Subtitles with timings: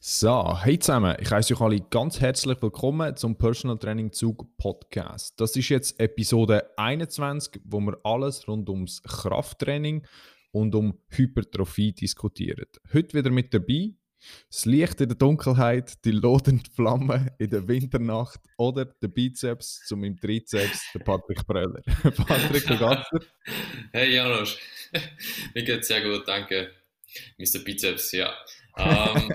[0.00, 5.40] So, hey zusammen, ich heiße euch alle ganz herzlich willkommen zum Personal Training Zug Podcast.
[5.40, 10.06] Das ist jetzt Episode 21, wo wir alles rund ums Krafttraining
[10.52, 12.66] und um Hypertrophie diskutieren.
[12.92, 13.94] Heute wieder mit dabei
[14.48, 19.96] das Licht in der Dunkelheit, die lodernde Flamme in der Winternacht oder der Bizeps zu
[19.96, 21.82] meinem Trizeps, der Patrick Bröller.
[22.02, 23.20] Patrick, wie geht's dir?
[23.92, 24.58] Hey Janusz,
[25.54, 26.70] mir geht's sehr gut, danke.
[27.36, 27.58] Mr.
[27.64, 28.32] Bizeps, ja.
[28.76, 29.32] Ähm,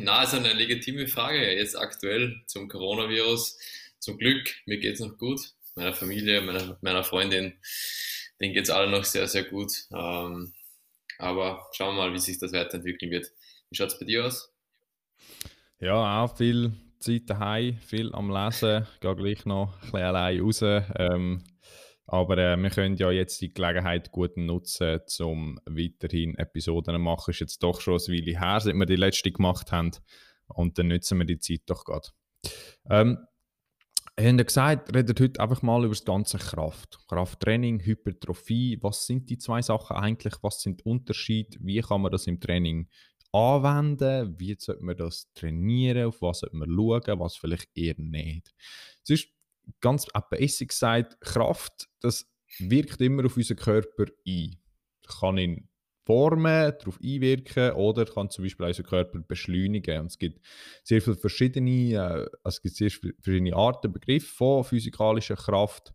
[0.00, 3.58] na, ist eine legitime Frage jetzt aktuell zum Coronavirus.
[3.98, 5.40] Zum Glück, mir geht es noch gut.
[5.74, 7.54] Meiner Familie, meiner, meiner Freundin,
[8.40, 9.72] denen geht es alle noch sehr, sehr gut.
[9.92, 10.54] Ähm,
[11.18, 13.26] aber schauen wir mal, wie sich das weiterentwickeln wird.
[13.70, 14.52] Wie schaut es bei dir aus?
[15.80, 20.62] Ja, auch viel Zeit daheim, viel am Lesen, gehe gleich noch ein bisschen allein raus.
[20.62, 21.44] Ähm,
[22.08, 27.30] aber äh, wir können ja jetzt die Gelegenheit gut nutzen, um weiterhin Episoden zu machen.
[27.30, 29.90] Ist jetzt doch schon ein Weile her, seit wir die letzte gemacht haben.
[30.46, 32.08] Und dann nutzen wir die Zeit doch gerade.
[32.88, 33.18] Ähm,
[34.18, 36.98] haben ja gesagt, redet heute einfach mal über das ganze Kraft.
[37.08, 38.78] Krafttraining, Hypertrophie.
[38.80, 40.34] Was sind die zwei Sachen eigentlich?
[40.40, 41.58] Was sind Unterschiede?
[41.60, 42.88] Wie kann man das im Training
[43.32, 44.34] anwenden?
[44.38, 46.08] Wie sollte man das trainieren?
[46.08, 47.20] Auf was sollte man schauen?
[47.20, 48.54] Was vielleicht eher nicht?
[49.06, 49.28] Ist
[49.80, 52.26] ganz basic gesagt, Kraft, das
[52.58, 54.56] wirkt immer auf unseren Körper ein.
[55.20, 55.68] Kann ihn
[56.08, 60.00] formen, darauf einwirken oder kann zum Beispiel unseren Körper beschleunigen.
[60.00, 60.40] Und es gibt
[60.82, 61.96] sehr viele verschiedene, äh,
[62.42, 65.92] also es gibt sehr verschiedene Arten, Begriffe von physikalischer Kraft,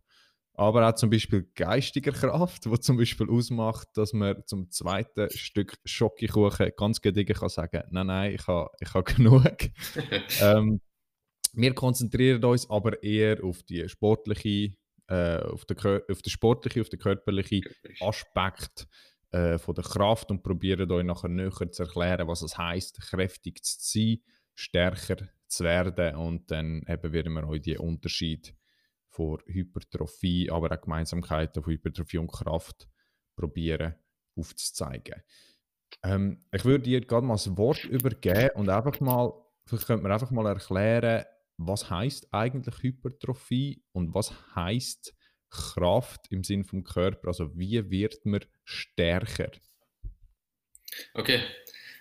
[0.52, 5.76] aber auch zum Beispiel geistiger Kraft, wo zum Beispiel ausmacht, dass man zum zweiten Stück
[5.84, 9.58] Schokokuchen ganz gediegen kann sagen, nein, nein, ich habe ich ha genug.
[10.40, 10.80] ähm,
[11.56, 14.74] wir konzentrieren uns aber eher auf die sportliche,
[15.08, 15.76] äh, auf, den,
[16.10, 17.62] auf den sportlichen, auf den körperlichen
[18.00, 18.86] Aspekt
[19.30, 23.64] äh, von der Kraft und probieren euch nachher näher zu erklären, was es heißt, kräftig
[23.64, 24.18] zu sein,
[24.54, 28.54] stärker zu werden und dann eben werden wir euch die Unterschied
[29.08, 32.88] von Hypertrophie, aber auch Gemeinsamkeiten von Hypertrophie und Kraft
[33.36, 33.94] probieren
[34.36, 35.22] aufzuzeigen.
[36.02, 39.32] Ähm, ich würde dir gerade mal das Wort übergeben und einfach mal,
[39.66, 41.24] vielleicht könnte man einfach mal erklären,
[41.56, 45.14] was heißt eigentlich Hypertrophie und was heißt
[45.50, 47.28] Kraft im Sinn vom Körper?
[47.28, 49.50] Also wie wird man stärker?
[51.14, 51.40] Okay,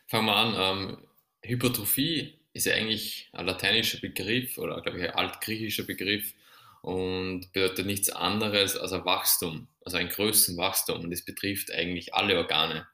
[0.07, 0.55] fangen wir an.
[0.57, 0.97] Ähm,
[1.43, 6.33] Hypertrophie ist eigentlich ein lateinischer Begriff oder glaube ich ein altgriechischer Begriff
[6.81, 12.37] und bedeutet nichts anderes als ein Wachstum, also ein Größenwachstum und es betrifft eigentlich alle
[12.37, 12.87] Organe.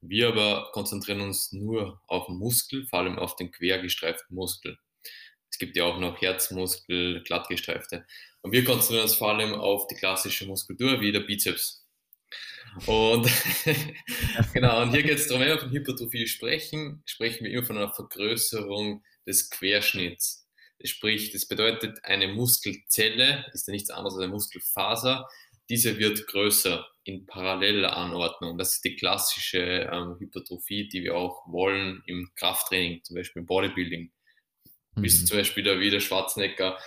[0.00, 4.78] Wir aber konzentrieren uns nur auf den Muskel, vor allem auf den quergestreiften Muskel.
[5.52, 8.06] Es gibt ja auch noch Herzmuskel, glattgestreifte.
[8.40, 11.86] Und wir konzentrieren uns vor allem auf die klassische Muskulatur wie der Bizeps.
[12.86, 13.30] Und
[14.54, 17.76] genau, und hier geht es darum, wenn wir von Hypertrophie sprechen, sprechen wir immer von
[17.76, 20.48] einer Vergrößerung des Querschnitts.
[20.84, 25.28] Sprich, das bedeutet, eine Muskelzelle ist ja nichts anderes als eine Muskelfaser.
[25.68, 28.56] Diese wird größer in paralleller Anordnung.
[28.56, 33.46] Das ist die klassische ähm, Hypertrophie, die wir auch wollen im Krafttraining, zum Beispiel im
[33.46, 34.10] Bodybuilding.
[34.94, 35.02] Mhm.
[35.02, 36.78] Wie zum Beispiel der wieder Schwarzenegger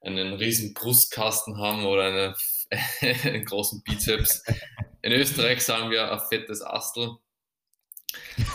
[0.00, 2.34] einen riesen Brustkasten haben oder eine,
[3.24, 4.44] einen großen Bizeps.
[5.02, 7.16] In Österreich sagen wir ein fettes Astel.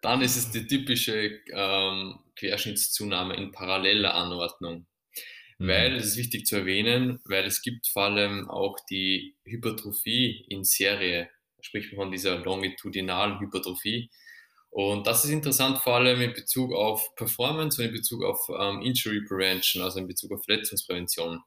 [0.00, 4.86] Dann ist es die typische ähm, Querschnittszunahme in paralleller Anordnung.
[5.58, 5.68] Mhm.
[5.68, 10.64] Weil, das ist wichtig zu erwähnen, weil es gibt vor allem auch die Hypertrophie in
[10.64, 11.28] Serie,
[11.60, 14.10] sprich von dieser longitudinalen Hypertrophie.
[14.70, 18.82] Und das ist interessant vor allem in Bezug auf Performance und in Bezug auf ähm,
[18.82, 21.40] Injury Prevention, also in Bezug auf Verletzungsprävention,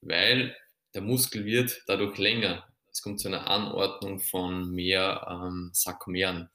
[0.00, 0.56] weil
[0.94, 2.66] der Muskel wird dadurch länger.
[2.90, 6.48] Es kommt zu einer Anordnung von mehr ähm, Sarkomeren.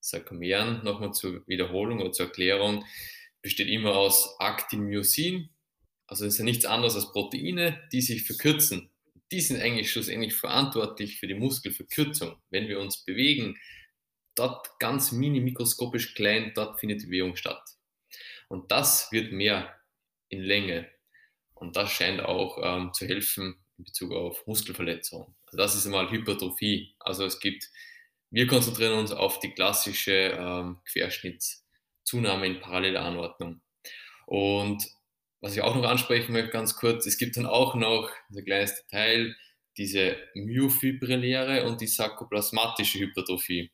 [0.00, 2.84] Sarkomeren, nochmal zur Wiederholung oder zur Erklärung,
[3.40, 5.50] besteht immer aus Actin-Myosin,
[6.06, 8.90] also es ist ja nichts anderes als Proteine, die sich verkürzen.
[9.32, 12.36] Die sind eigentlich schlussendlich verantwortlich für die Muskelverkürzung.
[12.50, 13.56] Wenn wir uns bewegen,
[14.36, 17.62] dort ganz mini mikroskopisch klein, dort findet die Bewegung statt.
[18.48, 19.74] Und das wird mehr
[20.28, 20.88] in Länge.
[21.54, 25.34] Und das scheint auch ähm, zu helfen in Bezug auf Muskelverletzungen.
[25.46, 26.94] Also das ist einmal Hypertrophie.
[27.00, 27.68] Also es gibt,
[28.30, 33.60] wir konzentrieren uns auf die klassische ähm, Querschnittszunahme in paralleler Anordnung.
[34.26, 34.86] Und
[35.40, 38.74] was ich auch noch ansprechen möchte, ganz kurz, es gibt dann auch noch, ein kleines
[38.76, 39.36] Detail,
[39.76, 43.70] diese myofibrilläre und die sarkoplasmatische Hypertrophie.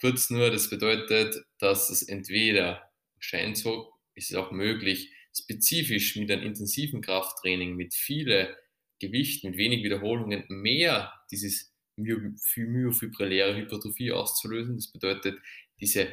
[0.00, 6.30] Kurz nur, das bedeutet, dass es entweder scheint so, ist es auch möglich, spezifisch mit
[6.30, 8.48] einem intensiven Krafttraining, mit vielen
[9.00, 14.76] Gewichten, mit wenig Wiederholungen mehr dieses myofibrilläre Hypertrophie auszulösen.
[14.76, 15.38] Das bedeutet,
[15.80, 16.08] diese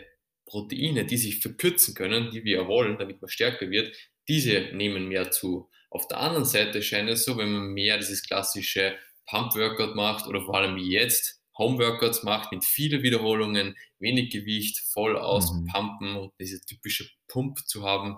[0.46, 3.96] Proteine, die sich verkürzen können, die wir wollen, damit man stärker wird,
[4.28, 5.70] diese nehmen mehr zu.
[5.90, 8.98] Auf der anderen Seite scheint es so, wenn man mehr dieses klassische
[9.28, 16.12] Pump-Workout macht oder vor allem jetzt Home-Workouts macht mit vielen Wiederholungen, wenig Gewicht, voll auspumpen
[16.12, 16.18] mhm.
[16.18, 18.18] und diese typische Pump zu haben,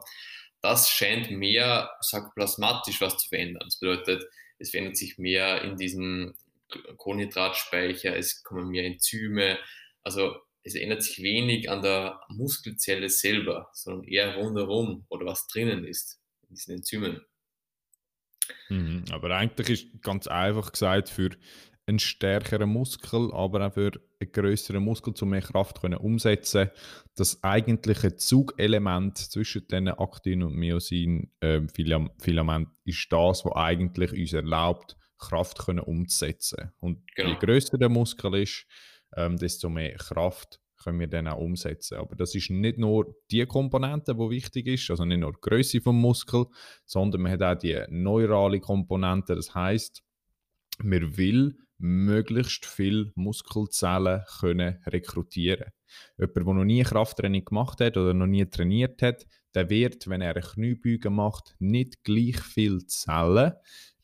[0.61, 3.63] das scheint mehr sarkoplasmatisch was zu verändern.
[3.65, 4.25] Das bedeutet,
[4.57, 6.33] es verändert sich mehr in diesem
[6.97, 9.57] Kohlenhydratspeicher, es kommen mehr Enzyme,
[10.03, 15.85] also es ändert sich wenig an der Muskelzelle selber, sondern eher rundherum oder was drinnen
[15.85, 16.19] ist
[16.49, 17.21] in diesen Enzymen.
[18.69, 21.29] Mhm, aber eigentlich ist ganz einfach gesagt, für
[21.87, 26.69] einen stärkeren Muskel, aber auch für einen größeren Muskel, um mehr Kraft können umsetzen
[27.15, 31.61] Das eigentliche Zugelement zwischen den Aktin und Myosin äh,
[32.19, 36.71] Filament ist das, was eigentlich uns erlaubt, Kraft können umzusetzen.
[36.79, 37.29] Und genau.
[37.29, 38.65] je größer der Muskel ist,
[39.15, 41.97] ähm, desto mehr Kraft können wir dann auch umsetzen.
[41.97, 45.81] Aber das ist nicht nur die Komponente, die wichtig ist, also nicht nur die Größe
[45.81, 46.45] vom Muskel,
[46.85, 49.35] sondern man hat auch die neurale Komponente.
[49.35, 50.03] Das heißt,
[50.83, 55.71] man will möglichst viele Muskelzellen können rekrutieren.
[56.17, 60.21] Jemand, der noch nie Krafttraining gemacht hat oder noch nie trainiert hat, der wird, wenn
[60.21, 63.53] er eine Kniebeuge macht, nicht gleich viele Zellen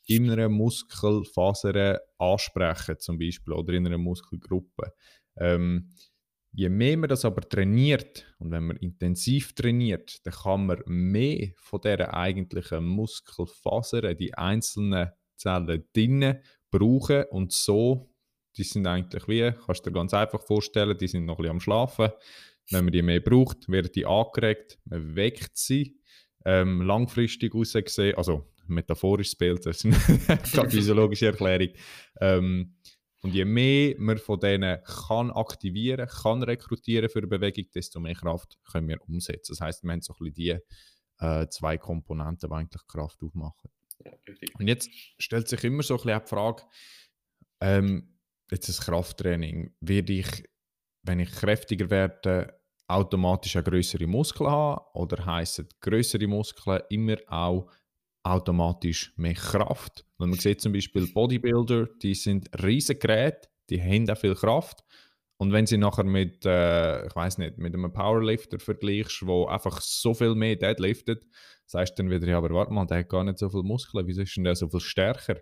[0.06, 4.94] in einer Muskelfaser ansprechen, zum Beispiel, oder in einer Muskelgruppe.
[5.38, 5.90] Ähm,
[6.52, 11.52] je mehr man das aber trainiert und wenn man intensiv trainiert, dann kann man mehr
[11.58, 16.40] von der eigentlichen Muskelfasern, die einzelnen Zellen drinnen
[16.78, 18.10] brauchen und so,
[18.58, 21.52] die sind eigentlich wie, kannst du dir ganz einfach vorstellen, die sind noch ein bisschen
[21.52, 22.10] am Schlafen.
[22.72, 26.00] Wenn man die mehr braucht, werden die angeregt, man weckt sie.
[26.46, 30.30] Ähm, langfristig gesehen, also metaphorisches Bild, das ist
[30.60, 31.70] eine physiologische Erklärung.
[32.20, 32.76] Ähm,
[33.22, 38.16] und je mehr man von denen kann aktivieren, kann rekrutieren für eine Bewegung, desto mehr
[38.16, 39.54] Kraft können wir umsetzen.
[39.54, 40.60] Das heißt, wir haben so ein bisschen die
[41.20, 43.70] äh, zwei Komponenten, die eigentlich Kraft aufmachen.
[44.60, 46.64] Und jetzt stellt sich immer so ein bisschen die Frage,
[47.62, 48.20] ähm,
[48.52, 50.44] jetzt das Krafttraining, werde ich,
[51.04, 57.70] wenn ich kräftiger werde, automatisch eine größere Muskeln haben oder heißen größere Muskeln immer auch
[58.24, 60.06] automatisch mehr Kraft?
[60.18, 64.84] Und man sieht zum Beispiel Bodybuilder, die sind riesige Geräte, die haben auch viel Kraft.
[65.38, 69.82] Und wenn sie nachher mit, äh, ich weiß nicht, mit einem Powerlifter vergleichst, wo einfach
[69.82, 71.26] so viel mehr deadliftet,
[71.74, 74.22] sagst dann wieder, ja, aber warte mal, der hat gar nicht so viele Muskeln, wieso
[74.22, 75.42] ist denn der so viel stärker?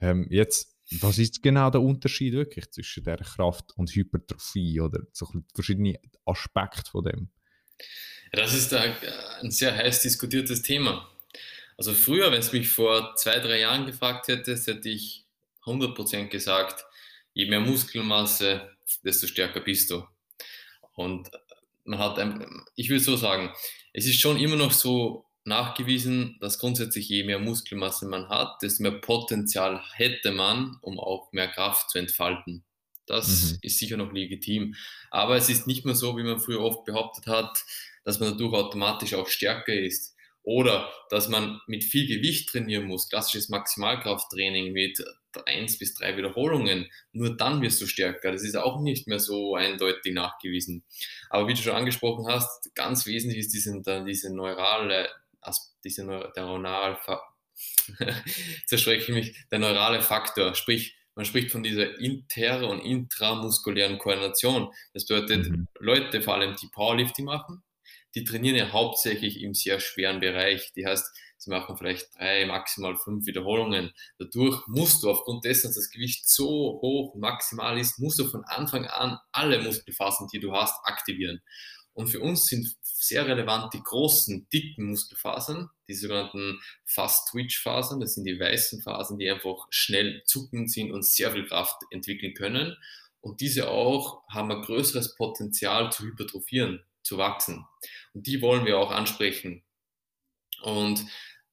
[0.00, 5.26] Ähm, jetzt, was ist genau der Unterschied wirklich zwischen der Kraft und Hypertrophie oder so
[5.54, 7.30] verschiedene Aspekte von dem?
[8.32, 11.08] Das ist ein sehr heiß diskutiertes Thema.
[11.78, 15.26] Also früher, wenn es mich vor zwei, drei Jahren gefragt hättest, hätte ich
[15.64, 16.84] 100% gesagt,
[17.34, 18.70] je mehr Muskelmasse,
[19.04, 20.04] desto stärker bist du.
[20.94, 21.30] Und
[21.84, 22.18] man hat,
[22.74, 23.52] ich würde so sagen,
[23.92, 28.82] es ist schon immer noch so nachgewiesen, dass grundsätzlich je mehr Muskelmasse man hat, desto
[28.82, 32.64] mehr Potenzial hätte man, um auch mehr Kraft zu entfalten.
[33.06, 33.58] Das mhm.
[33.62, 34.74] ist sicher noch legitim.
[35.10, 37.64] Aber es ist nicht mehr so, wie man früher oft behauptet hat,
[38.04, 40.14] dass man dadurch automatisch auch stärker ist.
[40.42, 45.04] Oder dass man mit viel Gewicht trainieren muss, klassisches Maximalkrafttraining mit
[45.44, 48.32] eins bis drei Wiederholungen, nur dann wirst du stärker.
[48.32, 50.84] Das ist auch nicht mehr so eindeutig nachgewiesen.
[51.30, 55.08] Aber wie du schon angesprochen hast, ganz wesentlich ist diese, diese neurale,
[55.84, 56.98] diese der neural,
[58.66, 64.70] zerstrecke mich, der neurale Faktor, sprich, man spricht von dieser inter- und intramuskulären Koordination.
[64.92, 65.66] Das bedeutet, mhm.
[65.78, 67.64] Leute, vor allem die Powerlifting machen,
[68.14, 70.72] die trainieren ja hauptsächlich im sehr schweren Bereich.
[70.74, 71.06] Die heißt,
[71.38, 73.92] sie machen vielleicht drei, maximal fünf Wiederholungen.
[74.18, 78.44] Dadurch musst du aufgrund dessen, dass das Gewicht so hoch maximal ist, musst du von
[78.44, 81.40] Anfang an alle Muskelfasern, die du hast, aktivieren.
[81.94, 88.00] Und für uns sind sehr relevant die großen, dicken Muskelfasern, die sogenannten Fast-Twitch-Fasern.
[88.00, 92.34] Das sind die weißen Fasern, die einfach schnell zuckend sind und sehr viel Kraft entwickeln
[92.34, 92.76] können.
[93.20, 97.66] Und diese auch haben ein größeres Potenzial zu hypertrophieren zu wachsen.
[98.14, 99.62] Und die wollen wir auch ansprechen.
[100.62, 101.04] Und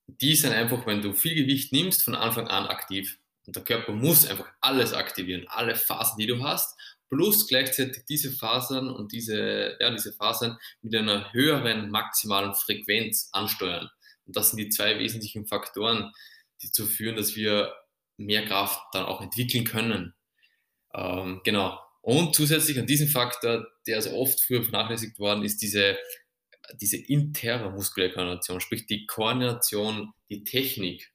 [0.07, 3.19] die sind einfach, wenn du viel Gewicht nimmst, von Anfang an aktiv.
[3.45, 6.77] Und der Körper muss einfach alles aktivieren, alle Phasen, die du hast,
[7.13, 13.87] plus gleichzeitig diese Fasern und diese, ja, diese Fasern mit einer höheren maximalen Frequenz ansteuern.
[14.25, 16.11] Und das sind die zwei wesentlichen Faktoren,
[16.61, 17.71] die dazu führen, dass wir
[18.17, 20.15] mehr Kraft dann auch entwickeln können.
[20.95, 21.79] Ähm, genau.
[22.01, 25.97] Und zusätzlich an diesem Faktor, der also oft früher vernachlässigt worden ist, diese,
[26.81, 31.12] diese interne Muskularkoordination, sprich die Koordination, die Technik.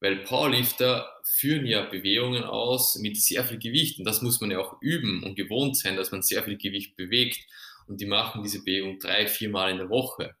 [0.00, 4.58] Weil Powerlifter führen ja Bewegungen aus mit sehr viel Gewicht und das muss man ja
[4.58, 7.46] auch üben und gewohnt sein, dass man sehr viel Gewicht bewegt.
[7.86, 10.36] und die machen diese Bewegung drei, vier Mal in der Woche.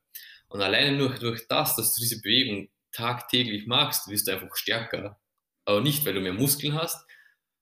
[0.48, 5.20] Und alleine nur durch das, dass du diese Bewegung tagtäglich machst, wirst du einfach stärker.
[5.64, 7.04] Aber nicht, weil du mehr Muskeln hast,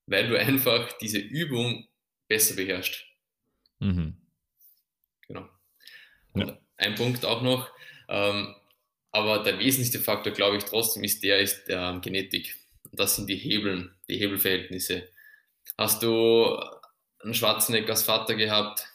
[0.06, 1.86] weil du einfach diese Übung
[2.28, 3.04] besser beherrschst.
[3.78, 4.16] Mhm.
[5.26, 5.48] Genau.
[6.32, 6.58] Und ja.
[6.76, 7.70] ein Punkt auch noch,
[8.08, 8.54] ähm,
[9.10, 12.56] aber der wesentlichste Faktor, glaube ich, trotzdem ist der, ist ähm, Genetik.
[12.92, 15.08] Das sind die Hebeln, die Hebelverhältnisse.
[15.76, 16.58] Hast du
[17.20, 18.86] einen Schwarzenegger als Vater gehabt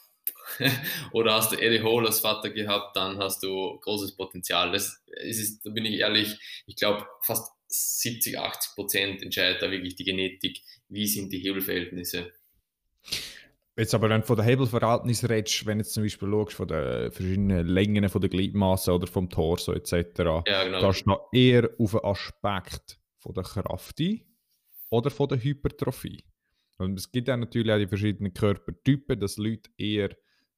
[1.12, 4.72] oder hast du Eddie Hall als Vater gehabt, dann hast du großes Potenzial.
[4.72, 9.96] Das ist, da bin ich ehrlich, ich glaube, fast 70, 80 Prozent entscheidet da wirklich
[9.96, 10.62] die Genetik.
[10.90, 12.32] Wie sind die Hebelverhältnisse?
[13.76, 17.12] Jetzt aber, wenn du von der Hebelverhältnis redest, wenn du zum Beispiel schaust, von den
[17.12, 20.80] verschiedenen Längen von der Gliedmasse oder vom Torso etc., ja, genau.
[20.80, 24.22] gehst du noch eher auf den Aspekt von der Kraft ein
[24.90, 26.24] oder von der Hypertrophie.
[26.78, 30.10] Und es gibt ja natürlich auch die verschiedenen Körpertypen, dass Leute eher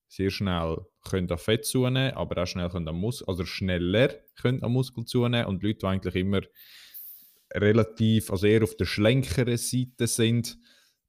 [0.07, 4.61] sehr schnell können an Fett zunehmen, aber auch schnell können an Muskel, also schneller können
[4.61, 6.41] an Muskel zunehmen und Leute, die eigentlich immer
[7.53, 10.57] relativ, also eher auf der schlänkeren Seite sind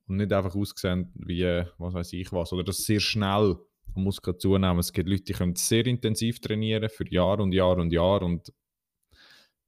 [0.08, 1.44] und nicht einfach aussehen wie,
[1.78, 3.56] was weiß ich was, oder dass sehr schnell
[3.94, 4.78] an Muskeln zunehmen.
[4.78, 8.52] Es gibt Leute, die können sehr intensiv trainieren für Jahre und Jahre und Jahre und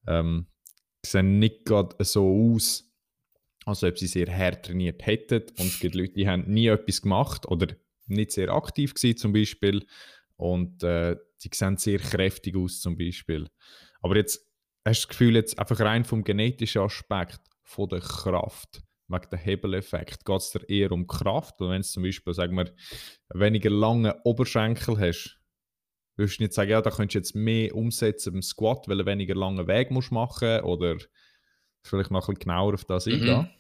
[0.07, 0.47] ähm,
[1.05, 2.85] sehen nicht gerade so aus,
[3.65, 5.43] als ob sie sehr hart trainiert hätten.
[5.59, 7.75] Und es gibt Leute, die haben nie etwas gemacht oder
[8.07, 9.87] nicht sehr aktiv gewesen zum Beispiel
[10.37, 13.49] und äh, die sehen sehr kräftig aus zum Beispiel.
[14.01, 14.47] Aber jetzt
[14.85, 19.39] hast du das Gefühl, jetzt einfach rein vom genetischen Aspekt, von der Kraft, wegen dem
[19.39, 21.61] Hebeleffekt, geht es dir eher um Kraft?
[21.61, 22.73] Und wenn du zum Beispiel, sagen wir,
[23.35, 25.39] weniger lange Oberschenkel hast,
[26.17, 29.07] würdest du nicht sagen, ja, da könntest du jetzt mehr umsetzen beim Squat, weil du
[29.07, 30.97] weniger langen Weg musst machen oder
[31.83, 33.15] vielleicht noch ein bisschen genauer auf das mhm.
[33.15, 33.51] eingehen?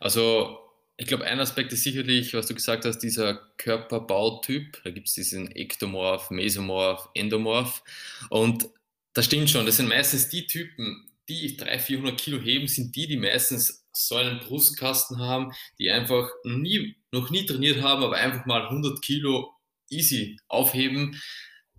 [0.00, 0.58] Also
[0.96, 4.82] ich glaube, ein Aspekt ist sicherlich, was du gesagt hast, dieser Körperbautyp.
[4.82, 7.84] Da gibt es diesen Ektomorph, Mesomorph, Endomorph.
[8.30, 8.68] Und
[9.12, 13.06] das stimmt schon, das sind meistens die Typen, die 300, 400 Kilo heben, sind die,
[13.06, 18.46] die meistens so einen Brustkasten haben, die einfach nie, noch nie trainiert haben, aber einfach
[18.46, 19.52] mal 100 Kilo
[19.90, 21.20] easy aufheben.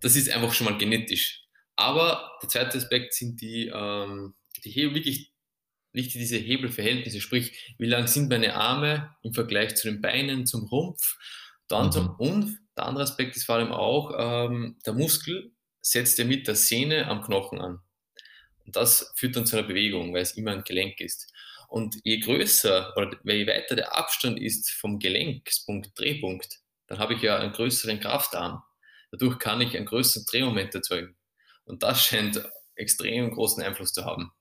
[0.02, 1.44] Das ist einfach schon mal genetisch.
[1.76, 5.32] Aber der zweite Aspekt sind die, ähm, die heben wirklich
[5.94, 10.66] wichtig diese Hebelverhältnisse, sprich, wie lang sind meine Arme im Vergleich zu den Beinen, zum
[10.66, 11.18] Rumpf.
[11.68, 11.92] Dann mhm.
[11.92, 16.48] zum, und der andere Aspekt ist vor allem auch, ähm, der Muskel setzt ja mit
[16.48, 17.80] der Sehne am Knochen an.
[18.66, 21.32] Und das führt dann zu einer Bewegung, weil es immer ein Gelenk ist.
[21.70, 27.22] Und je größer oder je weiter der Abstand ist vom Gelenkspunkt, Drehpunkt, dann habe ich
[27.22, 28.64] ja einen größeren Kraftarm.
[29.12, 31.16] Dadurch kann ich einen größeren Drehmoment erzeugen.
[31.66, 32.44] Und das scheint
[32.76, 34.32] extrem großen Einfluss zu haben.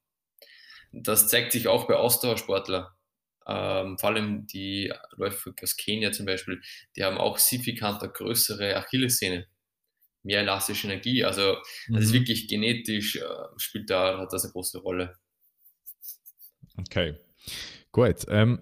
[0.90, 2.86] Das zeigt sich auch bei Ausdauersportlern.
[3.46, 6.62] Ähm, vor allem die Läufer aus Kenia zum Beispiel,
[6.96, 9.46] die haben auch signifikant größere Achillessehne,
[10.22, 11.24] mehr elastische Energie.
[11.24, 11.58] Also
[11.88, 11.94] mhm.
[11.94, 12.14] das ist mhm.
[12.14, 13.24] wirklich genetisch, äh,
[13.58, 15.18] spielt da hat das eine große Rolle.
[16.78, 17.14] Okay,
[17.92, 18.24] gut.
[18.28, 18.60] Ähm,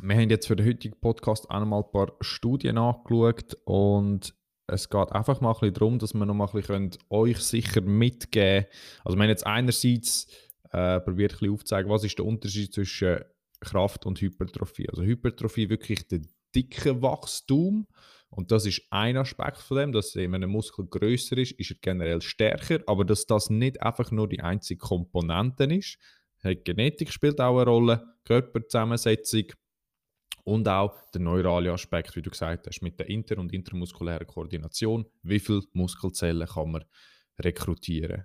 [0.00, 4.34] wir haben jetzt für den heutigen Podcast auch noch mal ein paar Studien angeschaut und
[4.66, 7.80] es geht einfach mal ein bisschen darum, dass wir noch mal ein bisschen euch sicher
[7.80, 8.66] mitgeben können.
[9.04, 10.28] Also wir haben jetzt einerseits
[10.70, 13.20] äh, probiert ein bisschen aufzuzeigen, was ist der Unterschied zwischen
[13.60, 14.88] Kraft und Hypertrophie.
[14.88, 16.20] Also Hypertrophie wirklich der
[16.54, 17.86] dicke Wachstum
[18.30, 21.76] und das ist ein Aspekt von dem, dass wenn ein Muskel größer ist, ist er
[21.80, 25.98] generell stärker, aber dass das nicht einfach nur die einzige Komponente ist.
[26.42, 29.44] Genetik spielt auch eine Rolle, Körperzusammensetzung
[30.44, 35.06] und auch der neurale Aspekt, wie du gesagt hast, mit der inter- und intermuskulären Koordination.
[35.22, 36.84] Wie viele Muskelzellen kann man
[37.38, 38.24] rekrutieren?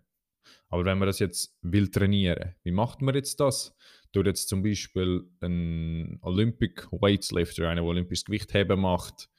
[0.70, 3.76] Aber wenn man das jetzt will trainieren, wie macht man jetzt das?
[4.12, 9.30] Durch jetzt zum Beispiel ein Olympic Weightlifter, einer, der olympisches Gewichtheben macht,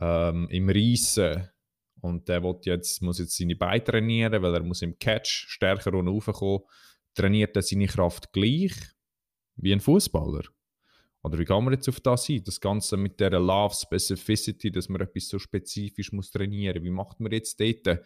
[0.00, 1.48] ähm, im Reissen
[2.00, 6.08] und der jetzt, muss jetzt seine Beine trainieren, weil er muss im Catch stärker und
[6.08, 6.60] raufkommen,
[7.14, 8.72] trainiert er seine Kraft gleich
[9.56, 10.44] wie ein Fußballer?
[11.22, 12.42] Oder wie kann man jetzt auf das hin?
[12.44, 16.82] Das Ganze mit der Love Specificity, dass man etwas so spezifisch muss trainieren.
[16.82, 18.00] Wie macht man jetzt dort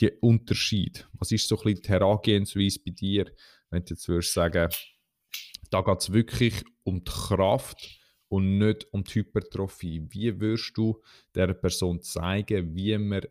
[0.00, 1.06] die Unterschied?
[1.18, 3.30] Was ist so ein bisschen die Herangehensweise bei dir,
[3.70, 4.70] wenn du jetzt würdest sagen,
[5.70, 10.06] da geht es wirklich um die Kraft und nicht um die Hypertrophie.
[10.08, 11.02] Wie würdest du
[11.34, 13.22] der Person zeigen, wie man,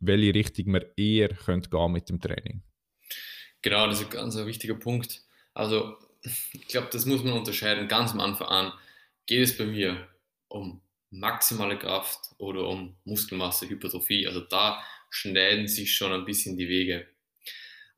[0.00, 2.62] welche Richtung man eher gehen mit dem Training?
[3.64, 5.22] Genau, das ist ein ganz wichtiger Punkt.
[5.54, 5.96] Also
[6.52, 7.88] ich glaube, das muss man unterscheiden.
[7.88, 8.72] Ganz am Anfang an
[9.24, 10.06] geht es bei mir
[10.48, 14.26] um maximale Kraft oder um Muskelmasse, Hypertrophie.
[14.26, 17.06] Also da schneiden sich schon ein bisschen die Wege.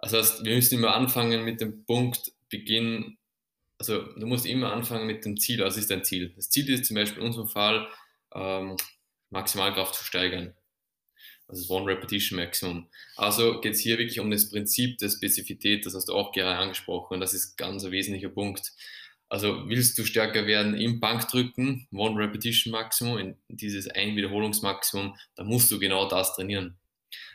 [0.01, 3.19] Das heißt, wir müssen immer anfangen mit dem Punkt Beginn.
[3.77, 5.65] Also du musst immer anfangen mit dem Ziel.
[5.65, 6.33] Was ist dein Ziel?
[6.37, 7.89] Das Ziel ist zum Beispiel in unserem Fall,
[8.33, 8.77] ähm,
[9.31, 10.55] Maximalkraft zu steigern.
[11.49, 12.89] Also das One Repetition Maximum.
[13.17, 16.59] Also geht es hier wirklich um das Prinzip der Spezifität, das hast du auch gerade
[16.59, 18.73] angesprochen und das ist ganz ein wesentlicher Punkt.
[19.29, 25.47] Also willst du stärker werden im Bankdrücken, One Repetition Maximum, in dieses ein Wiederholungsmaximum, dann
[25.47, 26.79] musst du genau das trainieren.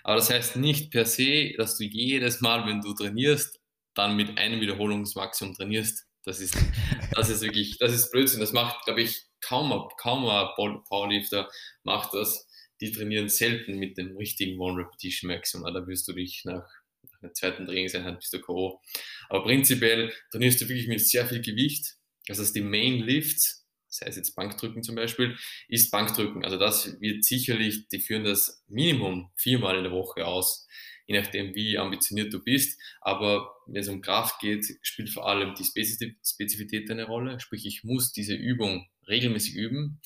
[0.03, 3.60] Aber das heißt nicht per se, dass du jedes Mal, wenn du trainierst,
[3.94, 6.06] dann mit einem Wiederholungsmaximum trainierst.
[6.24, 6.56] Das ist,
[7.12, 8.39] das ist wirklich, das ist Blödsinn.
[8.39, 11.50] Das macht, glaube ich, kaum, kaum ein Powerlifter
[11.84, 12.48] macht das.
[12.81, 15.73] Die trainieren selten mit dem richtigen One Repetition Maximum.
[15.73, 16.67] Da wirst du dich nach,
[17.11, 18.81] nach der zweiten Trainingseinheit bist du K.O.
[19.29, 21.95] Aber prinzipiell trainierst du wirklich mit sehr viel Gewicht.
[22.27, 26.43] Das heißt, die Main Lifts, sei es jetzt Bankdrücken zum Beispiel, ist Bankdrücken.
[26.43, 30.67] Also das wird sicherlich, die führen das Minimum viermal in der Woche aus
[31.11, 32.79] je nachdem, wie ambitioniert du bist.
[33.01, 37.39] Aber wenn es um Kraft geht, spielt vor allem die Spezifität eine Rolle.
[37.39, 40.00] Sprich, ich muss diese Übung regelmäßig üben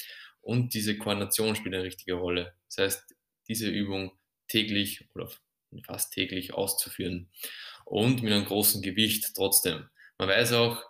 [0.46, 2.54] und diese Koordination spielt eine richtige Rolle.
[2.68, 3.16] Das heißt,
[3.48, 4.12] diese Übung
[4.48, 5.30] täglich oder
[5.84, 7.32] fast täglich auszuführen
[7.84, 9.90] und mit einem großen Gewicht trotzdem.
[10.20, 10.84] Man weiß auch,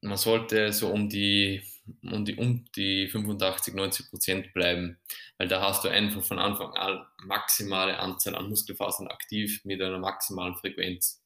[0.00, 1.62] man sollte so um die
[2.02, 4.98] um die, um die 85, 90 Prozent bleiben,
[5.36, 9.98] weil da hast du einfach von Anfang an maximale Anzahl an Muskelfasern aktiv mit einer
[9.98, 11.22] maximalen Frequenz.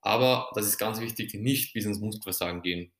[0.00, 2.92] Aber das ist ganz wichtig, nicht bis ins Muskelversagen gehen.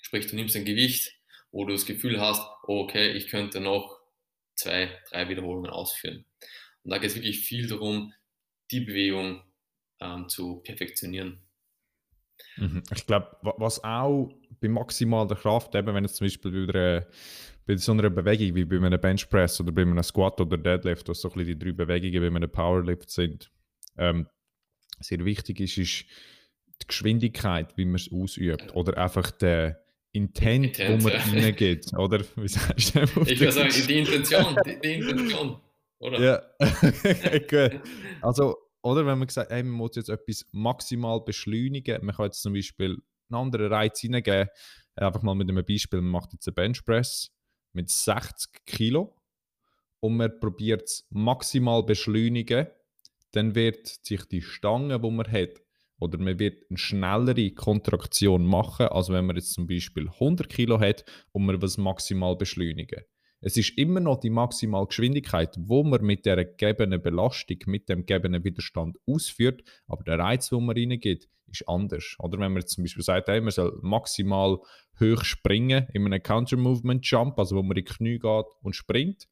[0.00, 1.17] Sprich, du nimmst ein Gewicht,
[1.50, 3.98] wo du das Gefühl hast, okay, ich könnte noch
[4.54, 6.24] zwei, drei Wiederholungen ausführen.
[6.82, 8.12] Und da geht es wirklich viel darum,
[8.70, 9.42] die Bewegung
[10.00, 11.42] ähm, zu perfektionieren.
[12.56, 12.82] Mhm.
[12.94, 17.06] Ich glaube, was auch bei maximaler Kraft, eben wenn es zum Beispiel bei, einer,
[17.66, 21.20] bei so einer Bewegung wie bei einem Benchpress oder bei einem Squat oder Deadlift, was
[21.20, 23.50] so ein bisschen die drei Bewegungen bei einem Powerlift sind,
[23.96, 24.28] ähm,
[25.00, 26.04] sehr wichtig ist, ist
[26.82, 29.84] die Geschwindigkeit, wie man es ausübt oder einfach der
[30.18, 31.42] Intent, Intent wo man ja.
[31.44, 32.24] reingeht, oder?
[32.36, 35.60] Wie sagst du Ich würde sagen, die Intention, die, die Intention,
[36.00, 36.20] oder?
[36.20, 36.42] Ja,
[37.38, 37.80] gut.
[38.20, 42.42] Also, oder wenn man sagt, hey, man muss jetzt etwas maximal beschleunigen, man kann jetzt
[42.42, 42.98] zum Beispiel
[43.30, 44.48] einen anderen Reiz hineingeben,
[44.96, 47.30] einfach mal mit einem Beispiel, man macht jetzt einen Benchpress
[47.72, 49.16] mit 60 Kilo
[50.00, 52.66] und man probiert es maximal beschleunigen,
[53.32, 55.60] dann wird sich die Stange, die man hat,
[55.98, 60.80] oder man wird eine schnellere Kontraktion machen, als wenn man jetzt zum Beispiel 100 Kilo
[60.80, 63.02] hat und man was maximal beschleunigen.
[63.40, 68.04] Es ist immer noch die maximale Geschwindigkeit, wo man mit der gegebenen Belastung, mit dem
[68.04, 72.16] gegebenen Widerstand ausführt, aber der Reiz, wo man reingeht, ist anders.
[72.18, 74.58] Oder wenn man jetzt zum Beispiel sagt, hey, man soll maximal
[75.00, 79.28] hoch springen in einem Counter-Movement-Jump, also wo man in die Knie geht und springt,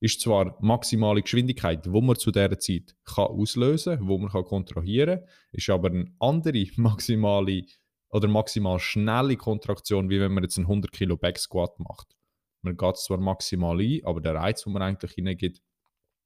[0.00, 4.44] ist zwar maximale Geschwindigkeit, wo man zu dieser Zeit kann auslösen kann, wo man kann
[4.44, 7.64] kontrollieren kann, ist aber eine andere maximale
[8.10, 12.16] oder maximal schnelle Kontraktion, wie wenn man jetzt einen 100 Kilo Back Squat macht.
[12.62, 15.60] Man geht zwar maximal ein, aber der Reiz, den man eigentlich hineingeht,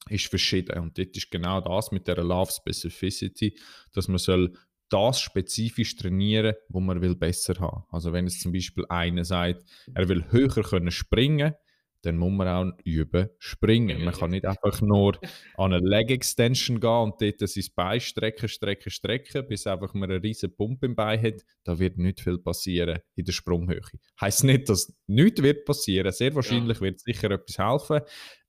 [0.08, 0.78] ist verschieden.
[0.78, 3.58] Und dort ist genau das mit der Love Specificity,
[3.92, 4.52] dass man soll
[4.88, 7.84] das spezifisch trainieren, wo man will besser haben.
[7.90, 11.54] Also wenn es zum Beispiel einer sagt, er will höher können springen,
[12.02, 14.04] dann muss man auch üben, springen.
[14.04, 15.18] Man kann nicht einfach nur
[15.56, 20.10] an eine Leg Extension gehen und dort sein Bein strecken, strecken, strecken, bis einfach man
[20.10, 21.44] einen riesen Pump im Bein hat.
[21.64, 23.80] Da wird nicht viel passieren in der Sprunghöhe.
[24.20, 26.12] Heißt nicht, dass nichts wird passieren.
[26.12, 26.82] Sehr wahrscheinlich ja.
[26.82, 28.00] wird sicher etwas helfen.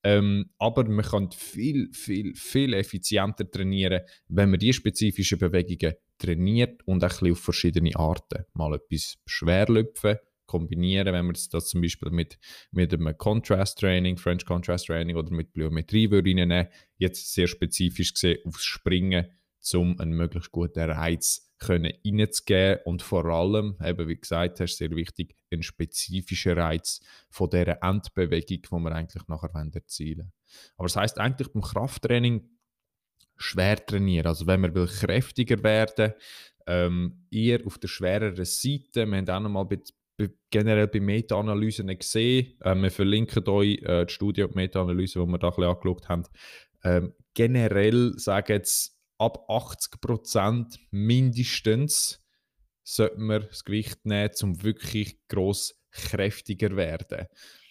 [0.04, 6.86] Ähm, aber man kann viel, viel, viel effizienter trainieren, wenn man die spezifischen Bewegungen trainiert
[6.86, 8.46] und auch ein bisschen auf verschiedene Arten.
[8.54, 12.38] Mal etwas schwer lüpfen, kombinieren, wenn man das zum Beispiel mit,
[12.72, 18.14] mit einem Contrast Training, French Contrast Training oder mit Plyometrie würde reinnehmen, jetzt sehr spezifisch
[18.14, 19.28] gesehen aufs Springen,
[19.74, 25.36] um einen möglichst guten Reiz reinzugeben und vor allem, eben wie gesagt hast, sehr wichtig,
[25.52, 30.34] einen spezifischen Reiz von dieser Endbewegung, die wir eigentlich nachher erzielen wollen.
[30.78, 32.50] Aber das heißt eigentlich beim Krafttraining
[33.38, 34.28] schwer trainieren.
[34.28, 36.14] Also wenn man will kräftiger werden,
[36.68, 39.06] ähm, eher auf der schwereren Seite.
[39.06, 39.78] Wir haben auch noch mal
[40.50, 42.54] generell bei Meta-Analysen gesehen.
[42.62, 46.10] Äh, wir verlinken euch äh, die Studie und Meta-Analyse, die wir da ein bisschen angeschaut
[46.10, 46.24] haben.
[46.84, 52.20] Ähm, generell sagen jetzt ab 80% mindestens
[52.84, 57.28] sollte man das Gewicht nehmen, um wirklich gross kräftiger werden.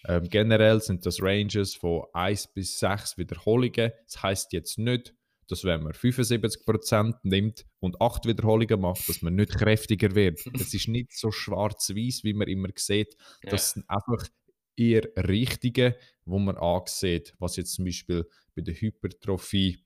[0.07, 3.91] Ähm, generell sind das Ranges von 1 bis 6 Wiederholungen.
[4.05, 5.13] Das heißt jetzt nicht,
[5.53, 10.39] dass wenn man 75% nimmt und 8 Wiederholungen macht, dass man nicht kräftiger wird.
[10.55, 13.15] Es ist nicht so schwarz-weiß, wie man immer sieht.
[13.43, 14.27] Das sind einfach
[14.75, 15.93] eher Richtungen,
[16.25, 19.77] wo man ansieht, was jetzt zum Beispiel bei der Hypertrophie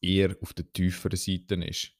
[0.00, 1.92] eher auf der tieferen Seite ist.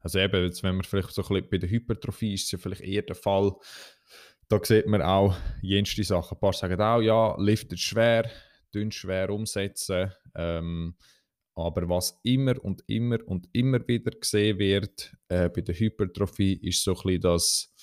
[0.00, 2.52] Also eben, jetzt, wenn man vielleicht so ein bisschen bei der Hypertrophie ist, ist es
[2.52, 3.52] ja vielleicht eher der Fall,
[4.48, 6.36] da sieht man auch jenste Sachen.
[6.36, 8.28] Ein paar sagen auch, ja, Lift ist schwer,
[8.74, 10.12] dünn schwer umsetzen.
[10.34, 10.96] Ähm,
[11.56, 16.84] Aber was immer und immer und immer wieder gesehen wird äh, bei der Hypertrophie, ist
[16.84, 17.74] so ein bisschen das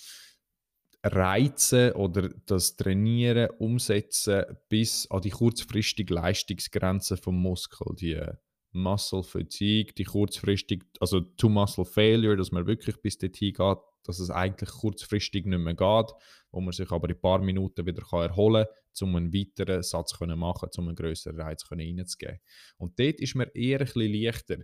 [1.03, 7.95] Reizen oder das Trainieren, Umsetzen bis an die kurzfristige Leistungsgrenze vom Muskel.
[7.95, 8.36] Die äh,
[8.73, 14.19] Muscle Fatigue, die kurzfristig, also to Muscle Failure, dass man wirklich bis dorthin geht, dass
[14.19, 16.12] es eigentlich kurzfristig nicht mehr geht,
[16.51, 20.12] wo man sich aber in ein paar Minuten wieder erholen kann, um einen weiteren Satz
[20.12, 22.39] zu machen, um einen größeren Reiz reinzugeben.
[22.77, 24.58] Und dort ist man eher ein bisschen leichter.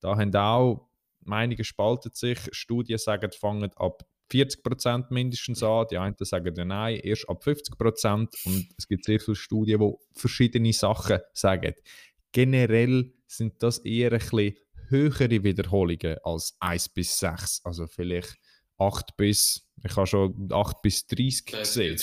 [0.00, 2.38] Da haben auch Meinungen spalten sich.
[2.52, 5.86] Studien sagen, fangen ab 40% mindestens an.
[5.90, 8.28] Die einen sagen ja nein, erst ab 50%.
[8.44, 11.74] Und es gibt sehr viele Studien, die verschiedene Sachen sagen.
[12.32, 14.56] Generell sind das eher ein bisschen
[14.88, 17.62] höhere Wiederholungen als 1 bis 6.
[17.64, 18.36] Also vielleicht
[18.78, 21.96] 8 bis, ich habe schon 8 bis 30 gesehen.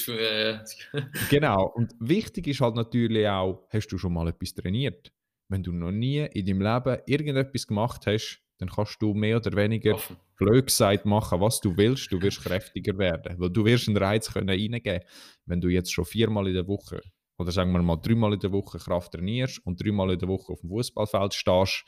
[1.29, 1.71] genau.
[1.75, 5.11] Und wichtig ist halt natürlich auch, hast du schon mal etwas trainiert?
[5.49, 9.55] Wenn du noch nie in deinem Leben irgendetwas gemacht hast, dann kannst du mehr oder
[9.55, 9.99] weniger
[10.37, 12.11] blöd gesagt machen, was du willst.
[12.11, 15.01] Du wirst kräftiger werden, weil du wirst einen Reiz können reingeben
[15.45, 17.01] Wenn du jetzt schon viermal in der Woche
[17.37, 20.53] oder sagen wir mal dreimal in der Woche Kraft trainierst und dreimal in der Woche
[20.53, 21.83] auf dem Fußballfeld stehst,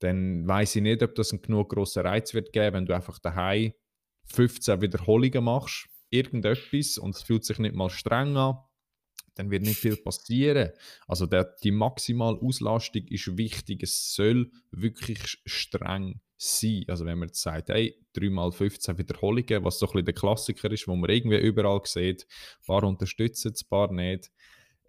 [0.00, 3.18] dann weiß ich nicht, ob das einen genug grossen Reiz wird geben, wenn du einfach
[3.18, 3.72] daheim
[4.26, 8.58] 15 Wiederholungen machst, irgendetwas und es fühlt sich nicht mal streng an,
[9.34, 10.70] dann wird nicht viel passieren.
[11.06, 13.82] Also der, die maximale Auslastung ist wichtig.
[13.82, 16.84] Es soll wirklich streng sein.
[16.88, 20.86] Also wenn man jetzt sagt, hey, 3x15 Wiederholungen, was so ein bisschen der Klassiker ist,
[20.86, 22.26] wo man irgendwie überall sieht,
[22.60, 24.30] ein paar unterstützen es, ein paar nicht,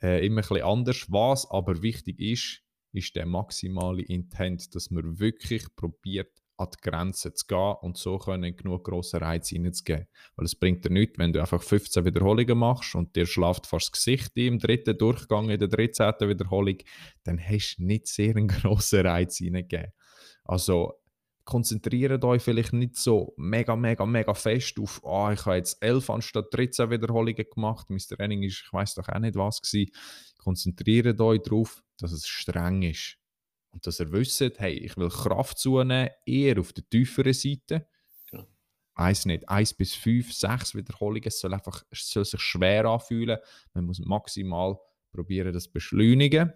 [0.02, 1.06] äh, immer ein bisschen anders.
[1.10, 7.36] Was aber wichtig ist, ist der maximale Intent, dass man wirklich probiert, an die Grenzen
[7.36, 10.08] zu gehen und so können genug grossen Reiz reinzugeben.
[10.36, 13.88] Weil es bringt dir nichts, wenn du einfach 15 Wiederholungen machst und dir schlaft fast
[13.88, 16.13] das Gesicht im dritten Durchgang, in der 13.
[16.22, 16.78] Wiederholung,
[17.24, 19.91] dann hast du nicht sehr einen grossen Reiz reingegeben.
[20.44, 20.94] Also
[21.44, 26.10] konzentriert euch vielleicht nicht so mega, mega, mega fest auf, oh, ich habe jetzt 11
[26.10, 29.62] anstatt 13 Wiederholungen gemacht, mein Training ist, ich weiß doch auch nicht was.
[30.39, 33.18] Konzentriert euch darauf, dass es streng ist
[33.75, 37.85] und dass ihr wisst, hey, ich will Kraft zunehmen, eher auf der tieferen Seite.
[38.31, 38.47] Ja.
[38.93, 43.38] Eins nicht, eins bis fünf, sechs Wiederholungen, es soll, einfach, es soll sich schwer anfühlen.
[43.73, 44.77] Man muss maximal
[45.11, 46.53] probieren, das zu beschleunigen.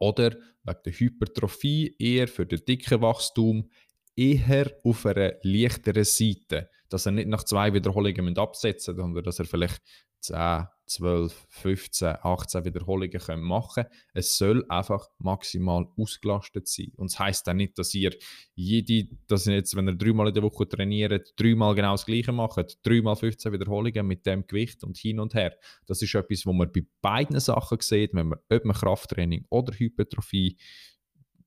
[0.00, 3.70] Oder wegen der Hypertrophie eher für den dicken Wachstum,
[4.16, 6.70] eher auf einer leichteren Seite.
[6.88, 9.80] Dass er nicht nach zwei Wiederholungen absetzen müsst, sondern dass er vielleicht
[10.22, 13.88] 10, 12, 15, 18 Wiederholungen machen können.
[14.12, 16.92] Es soll einfach maximal ausgelastet sein.
[16.96, 18.14] Und das heisst auch nicht, dass ihr
[18.54, 22.32] jede, dass ihr jetzt, wenn ihr dreimal in der Woche trainiert, dreimal genau das Gleiche
[22.32, 25.54] macht, dreimal 15 Wiederholungen mit dem Gewicht und hin und her.
[25.86, 29.72] Das ist etwas, was man bei beiden Sachen sieht, wenn man, ob man Krafttraining oder
[29.72, 30.58] Hypertrophie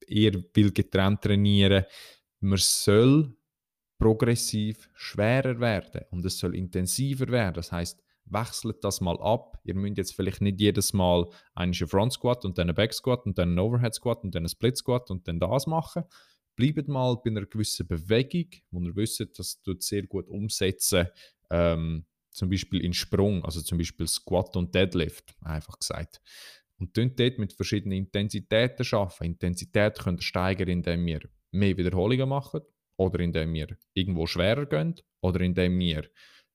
[0.07, 1.85] eher will getrennt trainieren.
[2.39, 3.35] Man soll
[3.97, 7.55] progressiv schwerer werden und es soll intensiver werden.
[7.55, 9.59] Das heißt, wechselt das mal ab.
[9.63, 13.25] Ihr müsst jetzt vielleicht nicht jedes Mal einen Front Squat und dann einen Back Squat
[13.25, 16.03] und dann einen Overhead Squat und dann einen Split Squat und dann das machen.
[16.55, 21.07] Bleibt mal bei einer gewissen Bewegung, wo ihr wisst, das tut sehr gut umsetzen,
[21.49, 26.21] ähm, zum Beispiel in Sprung, also zum Beispiel Squat und Deadlift, einfach gesagt.
[26.77, 29.23] Und dort mit verschiedenen Intensitäten arbeiten.
[29.23, 32.63] Intensität könnt ihr steigern, indem ihr mehr Wiederholungen macht
[32.97, 36.09] oder indem ihr irgendwo schwerer geht oder indem ihr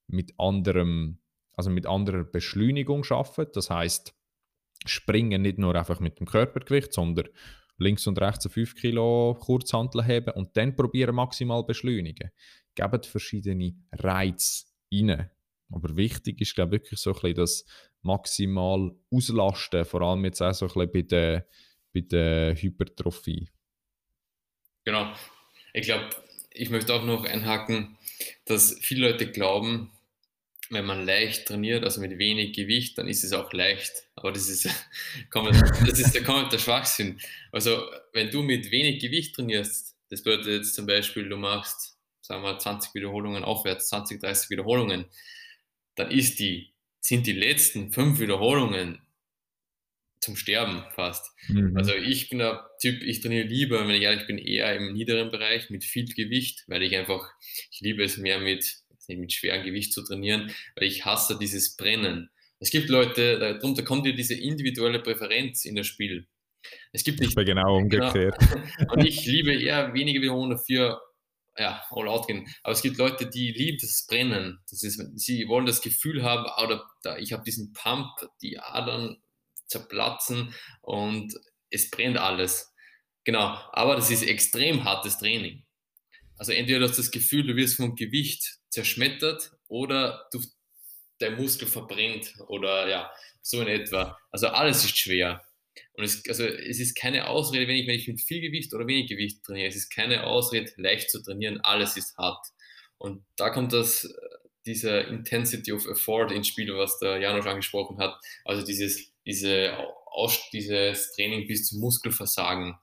[0.07, 1.21] mit anderem
[1.61, 3.46] also mit anderer Beschleunigung schaffen.
[3.53, 4.14] Das heißt,
[4.87, 7.29] springen nicht nur einfach mit dem Körpergewicht, sondern
[7.77, 12.31] links und rechts 5 Kilo Kurzhantel heben und dann probieren maximal beschleunigen.
[12.75, 15.31] Gebt verschiedene Reize rein.
[15.73, 17.64] Aber wichtig ist, glaube ich, wirklich so ein bisschen das
[18.03, 21.46] maximal auslasten, vor allem jetzt auch so ein bisschen bei der,
[21.92, 23.51] bei der Hypertrophie.
[24.85, 25.12] Genau.
[25.73, 26.09] Ich glaube,
[26.51, 27.96] ich möchte auch noch einhaken,
[28.46, 29.92] dass viele Leute glauben,
[30.71, 33.93] wenn man leicht trainiert, also mit wenig Gewicht, dann ist es auch leicht.
[34.15, 34.65] Aber das ist,
[35.33, 37.21] das ist der komplette Schwachsinn.
[37.53, 42.43] Also, wenn du mit wenig Gewicht trainierst, das bedeutet jetzt zum Beispiel, du machst, sagen
[42.43, 45.07] wir, 20 Wiederholungen aufwärts, 20, 30 Wiederholungen,
[45.97, 49.01] dann ist die, sind die letzten fünf Wiederholungen
[50.21, 51.33] zum Sterben fast.
[51.49, 51.77] Mhm.
[51.77, 55.31] Also ich bin der Typ, ich trainiere lieber, wenn ich ehrlich bin, eher im niederen
[55.31, 57.27] Bereich mit viel Gewicht, weil ich einfach,
[57.73, 58.83] ich liebe es mehr mit
[59.16, 62.31] mit schwerem Gewicht zu trainieren, weil ich hasse dieses Brennen.
[62.59, 66.27] Es gibt Leute, darunter kommt ja diese individuelle Präferenz in das Spiel.
[66.92, 67.37] Es gibt nicht.
[67.37, 68.37] Das genau umgekehrt.
[68.38, 68.92] Genau.
[68.92, 71.01] Und ich liebe eher wenige Wiederholungen für
[71.57, 72.46] ja, all out gehen.
[72.62, 74.61] Aber es gibt Leute, die lieben das Brennen.
[74.68, 78.09] Das ist, sie wollen das Gefühl haben, oh, da, ich habe diesen Pump,
[78.42, 79.16] die Adern
[79.66, 81.33] zerplatzen und
[81.70, 82.73] es brennt alles.
[83.25, 85.64] Genau, aber das ist extrem hartes Training.
[86.37, 90.41] Also entweder du hast das Gefühl, du wirst vom Gewicht zerschmettert oder du,
[91.21, 93.11] der Muskel verbrennt oder ja,
[93.43, 94.19] so in etwa.
[94.31, 95.45] Also alles ist schwer.
[95.95, 98.87] Und es, also es ist keine Ausrede, wenn ich, wenn ich mit viel Gewicht oder
[98.87, 99.69] wenig Gewicht trainiere.
[99.69, 101.61] Es ist keine Ausrede, leicht zu trainieren.
[101.61, 102.47] Alles ist hart.
[102.99, 104.13] Und da kommt das,
[104.67, 108.19] dieser Intensity of Effort ins Spiel, was der Janosch angesprochen hat.
[108.45, 112.77] Also dieses, diese, aus, dieses Training bis zum Muskelversagen.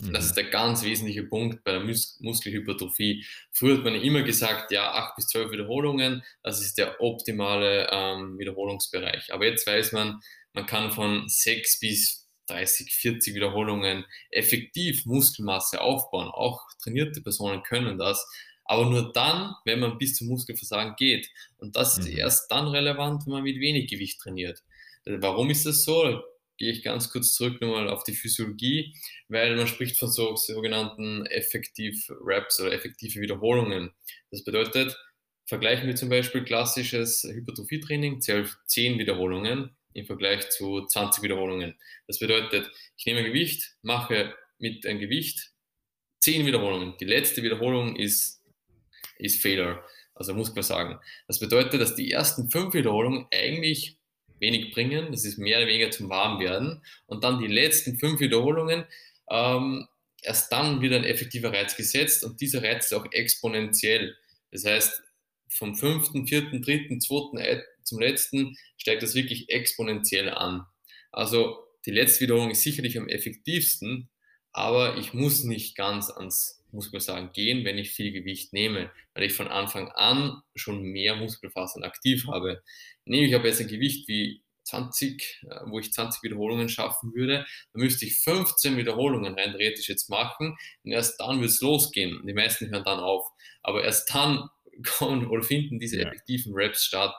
[0.00, 0.12] Mhm.
[0.12, 3.24] Das ist der ganz wesentliche Punkt bei der Mus Muskelhypertrophie.
[3.52, 8.38] Früher hat man immer gesagt, ja, 8 bis 12 Wiederholungen, das ist der optimale ähm,
[8.38, 9.32] Wiederholungsbereich.
[9.32, 10.20] Aber jetzt weiß man,
[10.52, 16.28] man kann von 6 bis 30, 40 Wiederholungen effektiv Muskelmasse aufbauen.
[16.28, 18.26] Auch trainierte Personen können das.
[18.64, 21.28] Aber nur dann, wenn man bis zum Muskelversagen geht.
[21.58, 22.18] Und das ist mhm.
[22.18, 24.62] erst dann relevant, wenn man mit wenig Gewicht trainiert.
[25.04, 26.22] Warum ist das so?
[26.58, 28.94] Gehe ich ganz kurz zurück nochmal auf die Physiologie,
[29.28, 33.92] weil man spricht von so sogenannten effektiv Raps oder effektive Wiederholungen.
[34.30, 34.96] Das bedeutet,
[35.46, 41.78] vergleichen wir zum Beispiel klassisches Hypertrophietraining, 10 Wiederholungen im Vergleich zu 20 Wiederholungen.
[42.06, 45.52] Das bedeutet, ich nehme ein Gewicht, mache mit einem Gewicht
[46.20, 46.94] 10 Wiederholungen.
[47.00, 48.44] Die letzte Wiederholung ist,
[49.16, 49.82] ist Failure,
[50.14, 50.98] also muss man sagen.
[51.28, 53.97] Das bedeutet, dass die ersten fünf Wiederholungen eigentlich
[54.40, 55.10] wenig bringen.
[55.10, 56.82] Das ist mehr oder weniger zum Warmwerden.
[57.06, 58.84] Und dann die letzten fünf Wiederholungen,
[59.30, 59.86] ähm,
[60.22, 64.16] erst dann wird ein effektiver Reiz gesetzt und dieser Reiz ist auch exponentiell.
[64.50, 65.02] Das heißt,
[65.48, 70.66] vom fünften, vierten, dritten, zweiten zum letzten steigt das wirklich exponentiell an.
[71.10, 74.10] Also die letzte Wiederholung ist sicherlich am effektivsten,
[74.52, 78.90] aber ich muss nicht ganz ans, muss man sagen, gehen, wenn ich viel Gewicht nehme,
[79.14, 82.62] weil ich von Anfang an schon mehr Muskelfasern aktiv habe
[83.08, 87.46] nehme ich aber jetzt ein Gewicht wie 20, äh, wo ich 20 Wiederholungen schaffen würde,
[87.72, 92.22] dann müsste ich 15 Wiederholungen rein theoretisch jetzt machen und erst dann wird es losgehen.
[92.26, 93.26] Die meisten hören dann auf.
[93.62, 94.48] Aber erst dann
[94.98, 97.16] kommen oder finden diese effektiven Raps statt.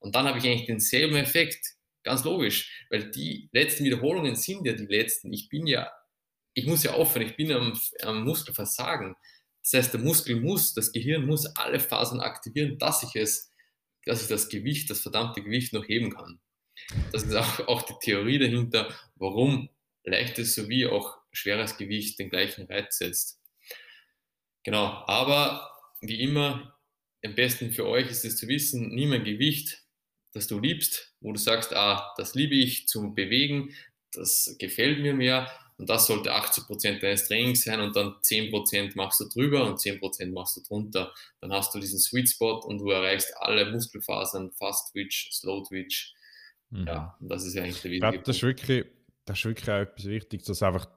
[0.00, 1.74] Und dann habe ich eigentlich denselben Effekt.
[2.04, 5.32] Ganz logisch, weil die letzten Wiederholungen sind ja die letzten.
[5.32, 5.90] Ich bin ja,
[6.54, 9.14] ich muss ja aufhören, ich bin am, am Muskelversagen.
[9.62, 13.48] Das heißt, der Muskel muss, das Gehirn muss alle Phasen aktivieren, dass ich es
[14.08, 16.40] dass ich das Gewicht, das verdammte Gewicht noch heben kann.
[17.12, 19.68] Das ist auch, auch die Theorie dahinter, warum
[20.02, 23.40] leichtes sowie auch schweres Gewicht den gleichen Reiz setzt.
[24.64, 26.78] Genau, aber wie immer,
[27.22, 29.84] am besten für euch ist es zu wissen, nimm ein Gewicht,
[30.32, 33.74] das du liebst, wo du sagst, ah, das liebe ich zum Bewegen,
[34.12, 39.20] das gefällt mir mehr und das sollte 80% deines Trainings sein und dann 10% machst
[39.20, 41.14] du drüber und 10% machst du drunter.
[41.40, 46.14] Dann hast du diesen Sweet Spot und du erreichst alle Muskelfasern, Fast Twitch, Slow Twitch.
[46.70, 46.86] Mhm.
[46.88, 48.86] Ja, und das ist ja eigentlich der wichtige das ist wirklich,
[49.24, 50.88] Das ist wirklich auch etwas Wichtiges, dass einfach,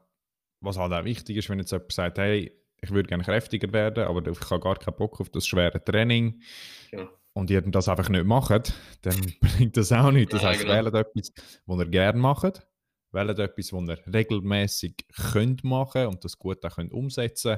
[0.61, 4.05] was halt auch wichtig ist, wenn jetzt jemand sagt, hey, ich würde gerne kräftiger werden,
[4.05, 6.41] aber ich habe gar keinen Bock auf das schwere Training.
[6.89, 10.33] Genau und ihr das einfach nicht macht, dann bringt das auch nicht.
[10.33, 10.73] Das ja, heißt, genau.
[10.73, 11.31] wählt etwas,
[11.65, 12.67] was ihr gerne macht
[13.11, 14.95] wählt etwas, was ihr regelmäßig
[15.33, 17.57] könnt machen und das gut auch könnt umsetzen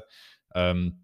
[0.55, 1.03] ähm,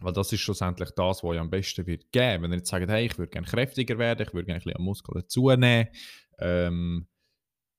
[0.00, 2.44] weil das ist schlussendlich das, was euch am besten wird geben.
[2.44, 4.84] Wenn ihr jetzt sagt, hey, ich würde gerne kräftiger werden, ich würde gerne ein bisschen
[4.84, 5.88] Muskeln zunehmen,
[6.38, 7.06] ähm,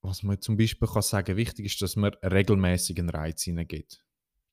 [0.02, 4.04] was man zum Beispiel kann sagen, wichtig ist, dass man regelmäßig einen Reiz hineingeht.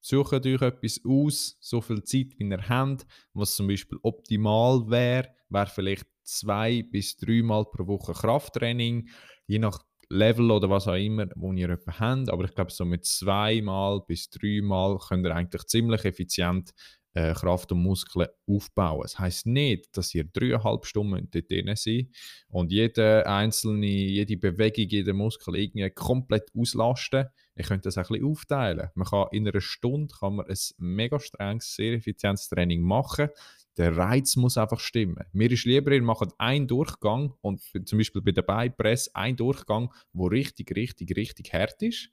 [0.01, 5.29] Sucht euch etwas aus, so viel Zeit, wie ihr habt, was zum Beispiel optimal wäre,
[5.51, 9.11] wäre vielleicht zwei bis dreimal pro Woche Krafttraining,
[9.47, 12.31] je nach Level oder was auch immer, wo ihr jemanden habt.
[12.31, 16.73] Aber ich glaube, so mit zweimal bis dreimal könnt ihr eigentlich ziemlich effizient
[17.15, 19.03] äh, Kraft und Muskeln aufbauen.
[19.03, 22.09] Das heißt nicht, dass ihr dreieinhalb Stunden dort drin seid
[22.49, 27.27] und jede einzelne, jede Bewegung, jeder Muskel irgendwie komplett auslasten.
[27.61, 28.89] Ihr könnt das ein bisschen aufteilen.
[28.95, 33.29] Man kann in einer Stunde kann man ein mega strenges, sehr effizientes Training machen
[33.77, 35.25] der Reiz muss einfach stimmen.
[35.33, 39.91] Mir ist lieber, ihr macht einen Durchgang und zum Beispiel bei der Beipress einen Durchgang,
[40.13, 42.11] wo richtig, richtig, richtig hart ist,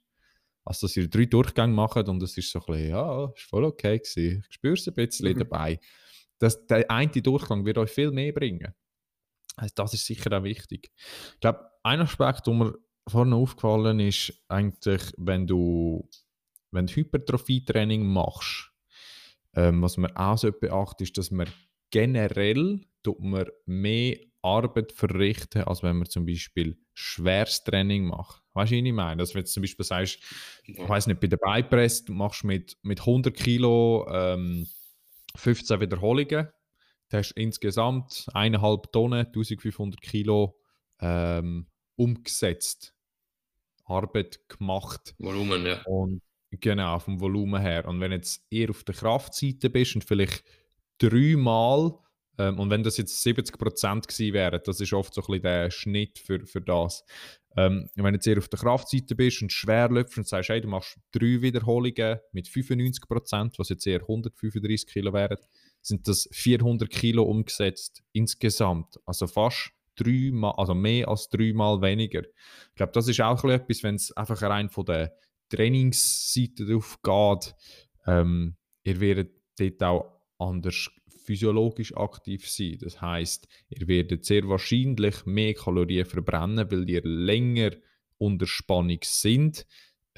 [0.64, 3.64] als dass ihr drei Durchgänge macht und es ist so ein bisschen, ja, ist voll
[3.64, 4.44] okay gewesen.
[4.48, 5.38] Ich spüre es ein bisschen mhm.
[5.40, 5.80] dabei.
[6.38, 8.72] Das, der eine Durchgang wird euch viel mehr bringen.
[9.56, 10.90] Also das ist sicher auch wichtig.
[11.34, 12.78] Ich glaube, ein Aspekt, der mir
[13.08, 16.08] vorne aufgefallen ist, eigentlich, wenn du,
[16.70, 18.70] wenn du Hypertrophie-Training machst,
[19.54, 21.48] ähm, was man auch so beachtet, ist, dass man
[21.90, 28.42] generell tut man mehr Arbeit verrichten, als wenn man zum Beispiel schweres Training macht.
[28.54, 29.16] Weißt du, was ich meine?
[29.18, 30.18] Dass wenn du zum Beispiel sagst,
[30.64, 34.66] ich weiß nicht, bei der Beipress, du machst mit, mit 100 Kilo ähm,
[35.36, 36.48] 15 Wiederholungen,
[37.08, 40.58] du hast insgesamt 1,5 Tonnen, 1500 Kilo
[41.00, 41.66] ähm,
[41.96, 42.94] umgesetzt.
[43.88, 45.14] Arbeit gemacht.
[45.18, 45.82] Volumen, ja.
[45.84, 47.86] Und Genau, vom Volumen her.
[47.86, 50.42] Und wenn jetzt eher auf der Kraftseite bist und vielleicht
[50.98, 51.98] dreimal,
[52.38, 55.70] ähm, und wenn das jetzt 70% gewesen wären, das ist oft so ein bisschen der
[55.70, 57.04] Schnitt für, für das.
[57.56, 60.68] Ähm, wenn jetzt eher auf der Kraftseite bist und schwer läufst und sagst, hey, du
[60.68, 65.38] machst drei Wiederholungen mit 95%, was jetzt eher 135 Kilo wären,
[65.82, 68.98] sind das 400 Kilo umgesetzt insgesamt.
[69.04, 72.22] Also fast dreimal, also mehr als dreimal weniger.
[72.22, 75.12] Ich glaube, das ist auch etwas, wenn es einfach rein von der
[75.48, 77.54] Trainingsseite drauf geht.
[78.06, 80.90] Ähm, ihr werdet dort auch anders
[81.24, 82.78] physiologisch aktiv sein.
[82.80, 87.72] Das heißt, ihr werdet sehr wahrscheinlich mehr Kalorien verbrennen, weil ihr länger
[88.16, 89.66] unter Spannung sind.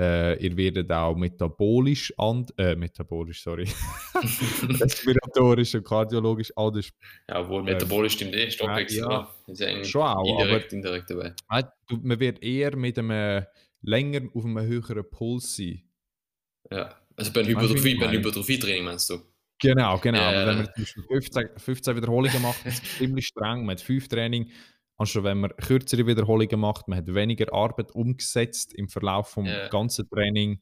[0.00, 3.68] Äh, ihr werdet auch metabolisch, and, äh, metabolisch, sorry,
[4.80, 6.88] respiratorisch und kardiologisch anders.
[7.28, 9.00] Ja, obwohl äh, metabolisch stimmt eh, Stoffwechsel.
[9.00, 11.34] Ja, ist eigentlich schon auch, indirekt, aber indirekt dabei.
[11.90, 13.44] Man wird eher mit einem
[13.82, 15.82] länger auf einem höheren Puls sein.
[16.70, 19.18] Ja, also bei Hypertrophie, beim Hypertrophie-Training meinst du?
[19.60, 20.18] Genau, genau.
[20.18, 23.66] Ja, aber wenn man zum Beispiel 15, 15 Wiederholungen macht, ist es ziemlich streng.
[23.66, 24.50] Man hat 5 Training,
[25.00, 29.68] anstatt wenn man kürzere Wiederholungen macht, man hat weniger Arbeit umgesetzt im Verlauf des ja.
[29.68, 30.60] ganzen Training.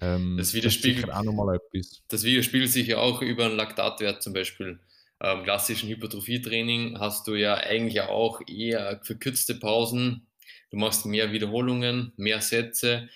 [0.00, 2.02] Ähm, das, widerspiegelt, das auch nochmal etwas.
[2.08, 4.78] Das widerspiegelt sich ja auch über einen Laktatwert zum Beispiel.
[5.20, 10.26] Ähm, klassischen Hypertrophie-Training hast du ja eigentlich auch eher verkürzte Pausen.
[10.70, 13.08] Du machst mehr Wiederholungen, mehr Sätze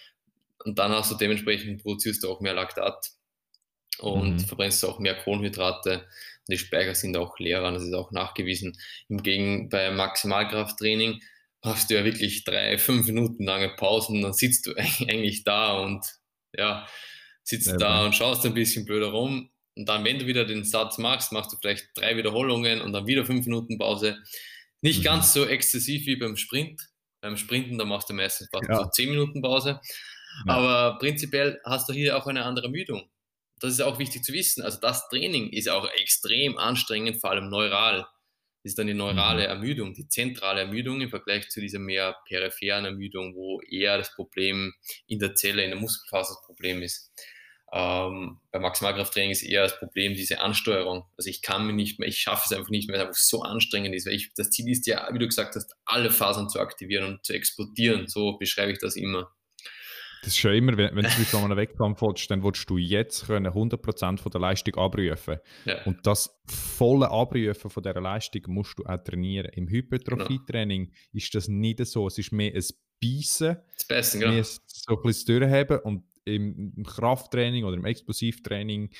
[0.65, 3.11] und dann hast du dementsprechend produzierst du auch mehr Laktat
[3.99, 4.41] und mhm.
[4.41, 6.07] verbrennst du auch mehr Kohlenhydrate
[6.49, 8.79] die Speicher sind auch leerer, das ist auch nachgewiesen.
[9.09, 11.21] Im Gegenteil bei Maximalkrafttraining
[11.63, 16.05] hast du ja wirklich drei, fünf Minuten lange Pausen, dann sitzt du eigentlich da und
[16.57, 16.87] ja,
[17.43, 19.51] sitzt ja, da und schaust ein bisschen blöder rum.
[19.77, 23.07] Und dann, wenn du wieder den Satz machst, machst du vielleicht drei Wiederholungen und dann
[23.07, 24.17] wieder fünf Minuten Pause.
[24.81, 25.05] Nicht mhm.
[25.05, 26.81] ganz so exzessiv wie beim Sprint.
[27.21, 28.77] Beim Sprinten, da machst du meistens fast ja.
[28.77, 29.81] so zehn Minuten Pause.
[30.47, 30.55] Ja.
[30.55, 33.11] Aber prinzipiell hast du hier auch eine andere Ermüdung
[33.61, 34.63] das ist auch wichtig zu wissen.
[34.63, 38.07] Also das Training ist auch extrem anstrengend, vor allem neural.
[38.63, 39.49] Das ist dann die neurale mhm.
[39.49, 44.75] Ermüdung, die zentrale Ermüdung im Vergleich zu dieser mehr peripheren Ermüdung, wo eher das Problem
[45.07, 47.13] in der Zelle, in der Muskelfaser das Problem ist.
[47.73, 51.05] Ähm, bei Maximalkrafttraining ist eher das Problem diese Ansteuerung.
[51.17, 53.21] Also ich kann mir nicht mehr, ich schaffe es einfach nicht mehr, weil es einfach
[53.21, 54.07] so anstrengend ist.
[54.07, 57.25] Weil ich, das Ziel ist ja, wie du gesagt hast, alle Fasern zu aktivieren und
[57.25, 58.07] zu explodieren.
[58.09, 59.33] So beschreibe ich das immer.
[60.23, 63.27] Das ist schon immer, wenn, wenn du von einem Wettkampf willst, dann willst du jetzt
[63.27, 65.39] können 100% von der Leistung abrufen.
[65.65, 65.83] Ja.
[65.85, 69.51] Und das volle Abrufen von dieser Leistung musst du auch trainieren.
[69.55, 70.97] Im Hypertrophie-Training genau.
[71.13, 72.07] ist das nicht so.
[72.07, 72.65] Es ist mehr ein
[73.01, 74.33] Beißen, das Beste, genau.
[74.33, 78.91] mehr so ein bisschen durchheben und im, Krafttraining oder im Explosivtraining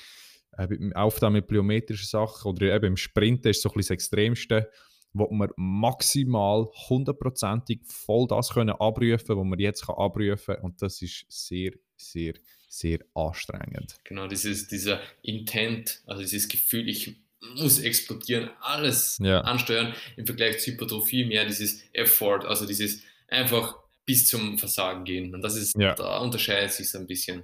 [0.57, 4.03] äh, auch da mit plyometrischen Sachen oder eben im Sprint ist so ein bisschen das
[4.03, 4.69] Extremste
[5.13, 10.61] wo wir maximal hundertprozentig voll das können abrufen, was wir jetzt kann abrufen kann.
[10.63, 12.33] Und das ist sehr, sehr,
[12.69, 13.97] sehr anstrengend.
[14.03, 17.15] Genau, dieses, dieser Intent, also dieses Gefühl, ich
[17.55, 19.41] muss explodieren, alles ja.
[19.41, 25.33] ansteuern im Vergleich zu Hypertrophie mehr dieses Effort, also dieses einfach bis zum Versagen gehen.
[25.33, 25.93] Und das ist, ja.
[25.95, 27.43] da unterscheidet sich ein bisschen.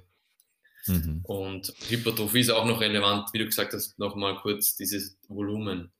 [0.86, 1.20] Mhm.
[1.24, 5.92] Und Hypertrophie ist auch noch relevant, wie du gesagt hast, nochmal kurz dieses Volumen.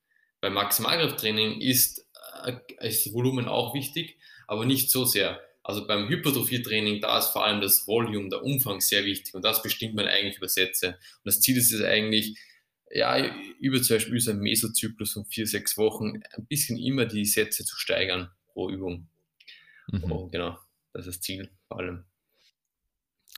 [0.45, 2.07] Beim Maximalkrafttraining ist,
[2.45, 2.53] äh,
[2.87, 5.41] ist das Volumen auch wichtig, aber nicht so sehr.
[5.63, 9.63] Also beim Hypertrophie-Training, da ist vor allem das Volume, der Umfang sehr wichtig und das
[9.63, 10.89] bestimmt man eigentlich über Sätze.
[10.89, 12.39] Und das Ziel ist es eigentlich,
[12.91, 13.27] ja,
[13.59, 17.65] über zum Beispiel so einen Mesozyklus von vier, sechs Wochen ein bisschen immer die Sätze
[17.65, 19.09] zu steigern pro Übung.
[19.91, 20.13] Mhm.
[20.13, 20.59] Und genau,
[20.93, 22.05] das ist das Ziel vor allem.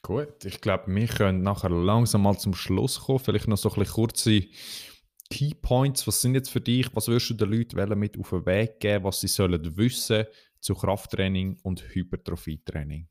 [0.03, 3.21] Gut, ich glaube, wir können nachher langsam mal zum Schluss kommen.
[3.21, 4.43] Vielleicht noch so ein bisschen kurze
[5.29, 8.47] Key Points, was sind jetzt für dich, was würdest du den Leuten mit auf den
[8.47, 10.25] Weg geben, was sie sollen wissen
[10.61, 13.09] zu Krafttraining und Hypertrophietraining?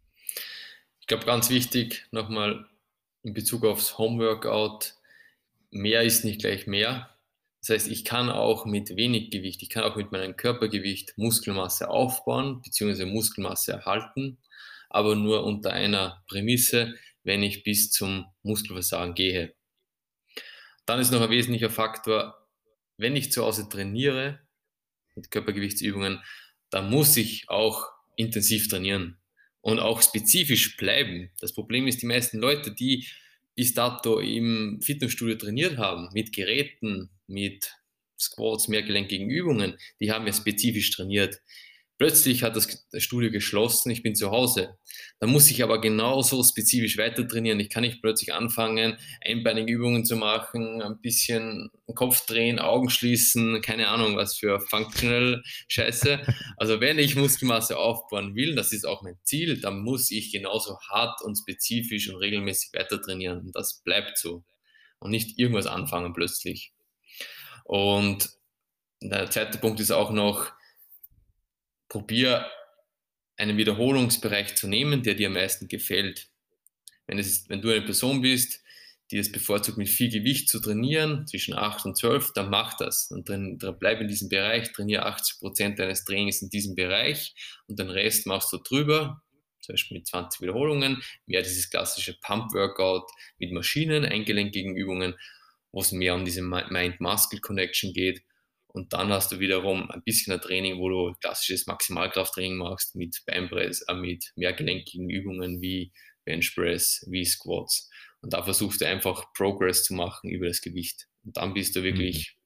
[1.00, 2.66] Ich glaube, ganz wichtig nochmal
[3.24, 4.94] in Bezug aufs Homeworkout,
[5.72, 7.10] mehr ist nicht gleich mehr.
[7.62, 11.90] Das heißt, ich kann auch mit wenig Gewicht, ich kann auch mit meinem Körpergewicht Muskelmasse
[11.90, 13.06] aufbauen bzw.
[13.06, 14.38] Muskelmasse erhalten,
[14.90, 19.56] aber nur unter einer Prämisse, wenn ich bis zum Muskelversagen gehe.
[20.86, 22.48] Dann ist noch ein wesentlicher Faktor,
[22.98, 24.40] wenn ich zu Hause trainiere
[25.16, 26.22] mit Körpergewichtsübungen,
[26.70, 29.18] dann muss ich auch intensiv trainieren
[29.62, 31.32] und auch spezifisch bleiben.
[31.40, 33.08] Das Problem ist, die meisten Leute, die
[33.56, 37.72] bis dato im Fitnessstudio trainiert haben, mit Geräten, mit
[38.20, 41.42] Squats, mehrgelenkigen Übungen, die haben ja spezifisch trainiert.
[41.98, 42.68] Plötzlich hat das
[42.98, 44.78] Studio geschlossen, ich bin zu Hause.
[45.20, 47.60] Dann muss ich aber genauso spezifisch weiter trainieren.
[47.62, 53.62] Ich kann nicht plötzlich anfangen, einbeinige Übungen zu machen, ein bisschen Kopf drehen, Augen schließen,
[53.62, 56.20] keine Ahnung, was für Functional Scheiße.
[56.58, 60.78] Also wenn ich Muskelmasse aufbauen will, das ist auch mein Ziel, dann muss ich genauso
[60.90, 63.52] hart und spezifisch und regelmäßig weiter trainieren.
[63.54, 64.44] Das bleibt so.
[65.00, 66.74] Und nicht irgendwas anfangen plötzlich.
[67.64, 68.30] Und
[69.02, 70.52] der zweite Punkt ist auch noch,
[71.90, 72.50] probier
[73.38, 76.30] einen Wiederholungsbereich zu nehmen, der dir am meisten gefällt.
[77.08, 78.62] Wenn, es, wenn du eine Person bist,
[79.12, 83.12] die es bevorzugt, mit viel Gewicht zu trainieren, zwischen 8 und 12, dann mach das.
[83.12, 87.36] Und dann, dann bleib in diesem Bereich, trainiere 80 Prozent deines Trainings in diesem Bereich
[87.68, 89.22] und den Rest machst du drüber,
[89.62, 95.16] zum Beispiel mit 20 Wiederholungen, mehr dieses klassische Pump-Workout mit Maschinen, eingelenkigen Übungen,
[95.72, 98.24] wo es mehr um diese Mind-Muscle-Connection geht.
[98.76, 103.24] Und dann hast du wiederum ein bisschen ein Training, wo du klassisches Maximalkrafttraining machst mit
[103.26, 105.94] Beinpress, äh, mit mehrgelenkigen Übungen wie
[106.26, 107.90] Benchpress, wie Squats.
[108.20, 111.08] Und da versuchst du einfach Progress zu machen über das Gewicht.
[111.24, 112.38] Und dann bist du wirklich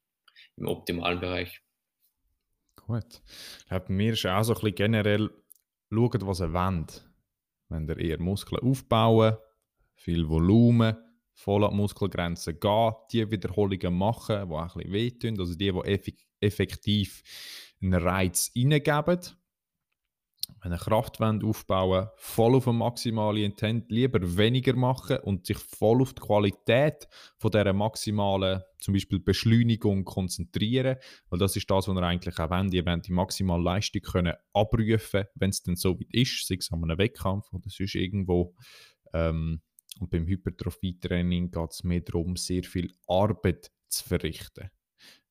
[0.56, 0.66] mhm.
[0.66, 1.64] im optimalen Bereich.
[2.76, 3.24] Gut.
[3.62, 5.32] Ich glaube, mir ist auch so ein bisschen generell,
[5.92, 7.10] schauen, was ihr wollt.
[7.70, 9.36] Wenn ihr eher Muskeln aufbauen,
[9.96, 10.96] viel Volumen,
[11.40, 16.18] voll an die gehen, die Wiederholungen machen, die auch ein bisschen wehtun, also die, die
[16.42, 17.24] effektiv
[17.82, 19.20] einen Reiz reingeben.
[20.62, 26.14] Wenn ihr aufbauen voll auf eine maximale Intent, lieber weniger machen und sich voll auf
[26.14, 30.98] die Qualität von dieser maximalen, zum Beispiel Beschleunigung konzentrieren,
[31.30, 32.74] weil das ist das, was ihr eigentlich auch wollt.
[32.74, 36.72] Ihr wollt die maximale Leistung können abrufen, wenn es dann so weit ist, sei es
[36.72, 38.56] an einem Wettkampf oder sonst irgendwo.
[39.14, 39.62] Ähm,
[40.00, 44.70] und beim Hypertrophie-Training geht es mehr darum, sehr viel Arbeit zu verrichten.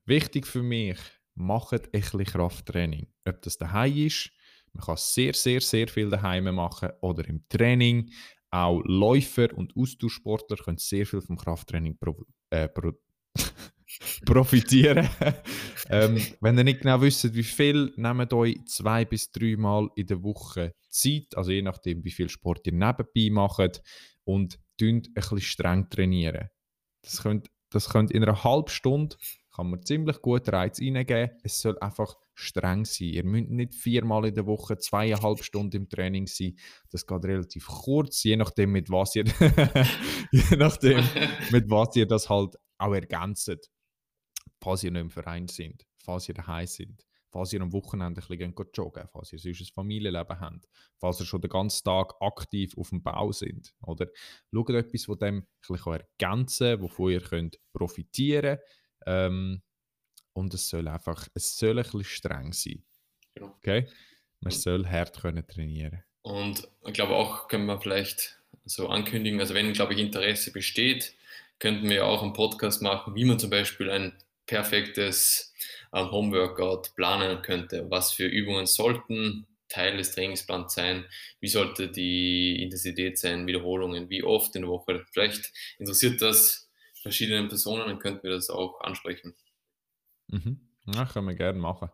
[0.04, 0.98] Wichtig für mich,
[1.38, 3.06] macht ein bisschen Krafttraining.
[3.24, 4.30] Ob das daheim ist,
[4.72, 8.10] man kann sehr, sehr, sehr viel daheim machen oder im Training.
[8.50, 12.92] Auch Läufer und Austauschsportler können sehr viel vom Krafttraining pro, äh, pro
[14.26, 15.08] profitieren.
[15.90, 20.06] ähm, wenn ihr nicht genau wisst, wie viel, nehmt euch zwei bis drei Mal in
[20.06, 23.82] der Woche Zeit, also je nachdem, wie viel Sport ihr nebenbei macht
[24.28, 26.50] und ein bisschen streng trainieren.
[27.02, 29.16] Das könnt, das könnt in einer halben Stunde
[29.54, 31.30] kann man ziemlich gut Reiz reingeben.
[31.42, 33.08] Es soll einfach streng sein.
[33.08, 36.56] Ihr müsst nicht viermal in der Woche zweieinhalb Stunden im Training sein.
[36.90, 39.24] Das geht relativ kurz, je nachdem, mit was ihr,
[40.30, 41.02] je nachdem,
[41.50, 43.70] mit was ihr das halt auch ergänzt.
[44.62, 48.28] Falls ihr nicht im Verein sind, falls ihr daheim sind falls ihr am Wochenende ein
[48.28, 50.68] bisschen joggen falls ihr sonst ein Familienleben habt,
[50.98, 53.74] falls ihr schon den ganzen Tag aktiv auf dem Bau sind.
[53.82, 54.06] Oder
[54.52, 58.58] schaut etwas, was dem ein bisschen ergänzen kann, wovon ihr könnt profitieren
[59.06, 59.62] ähm,
[60.32, 62.84] und es soll einfach, es soll ein bisschen streng sein.
[63.34, 63.54] Genau.
[63.56, 63.88] Okay?
[64.40, 66.02] Man soll hart können trainieren.
[66.22, 71.14] Und ich glaube auch, können wir vielleicht so ankündigen, also wenn, glaube ich, Interesse besteht,
[71.58, 74.12] könnten wir auch einen Podcast machen, wie man zum Beispiel ein
[74.46, 75.54] perfektes
[75.92, 77.90] ähm, Homeworkout planen könnte.
[77.90, 81.04] Was für Übungen sollten Teil des Trainingsplans sein?
[81.40, 83.46] Wie sollte die Intensität sein?
[83.46, 84.08] Wiederholungen?
[84.10, 85.04] Wie oft in der Woche?
[85.12, 86.70] Vielleicht interessiert das
[87.02, 89.34] verschiedene Personen, dann könnten wir das auch ansprechen.
[90.28, 90.60] Mhm.
[90.94, 91.90] Ja, können wir gerne machen.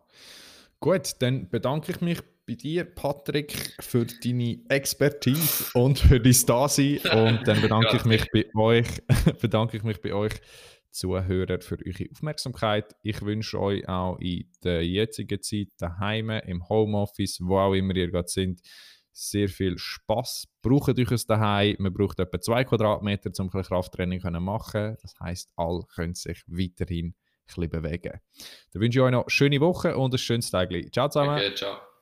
[0.79, 6.99] Gut, dann bedanke ich mich bei dir, Patrick, für deine Expertise und für dein Dasein.
[6.99, 8.87] Und dann bedanke ich mich bei euch,
[9.41, 10.33] bedanke ich mich bei euch
[10.95, 12.95] Zuhörer für eure Aufmerksamkeit.
[13.03, 18.09] Ich wünsche euch auch in der jetzigen Zeit daheim, im Homeoffice, wo auch immer ihr
[18.09, 18.61] gerade sind,
[19.11, 20.47] sehr viel Spaß.
[20.61, 21.75] Braucht euch es daheim.
[21.79, 24.97] Man braucht etwa zwei Quadratmeter, um ein Krafttraining zu machen.
[25.01, 27.15] Das heißt, alle können sich weiterhin ein
[27.45, 28.19] bisschen bewegen.
[28.71, 30.69] Dann wünsche ich euch noch eine schöne Woche und ein schönes Tag.
[30.91, 31.35] Ciao zusammen.
[31.35, 31.94] Okay, ciao.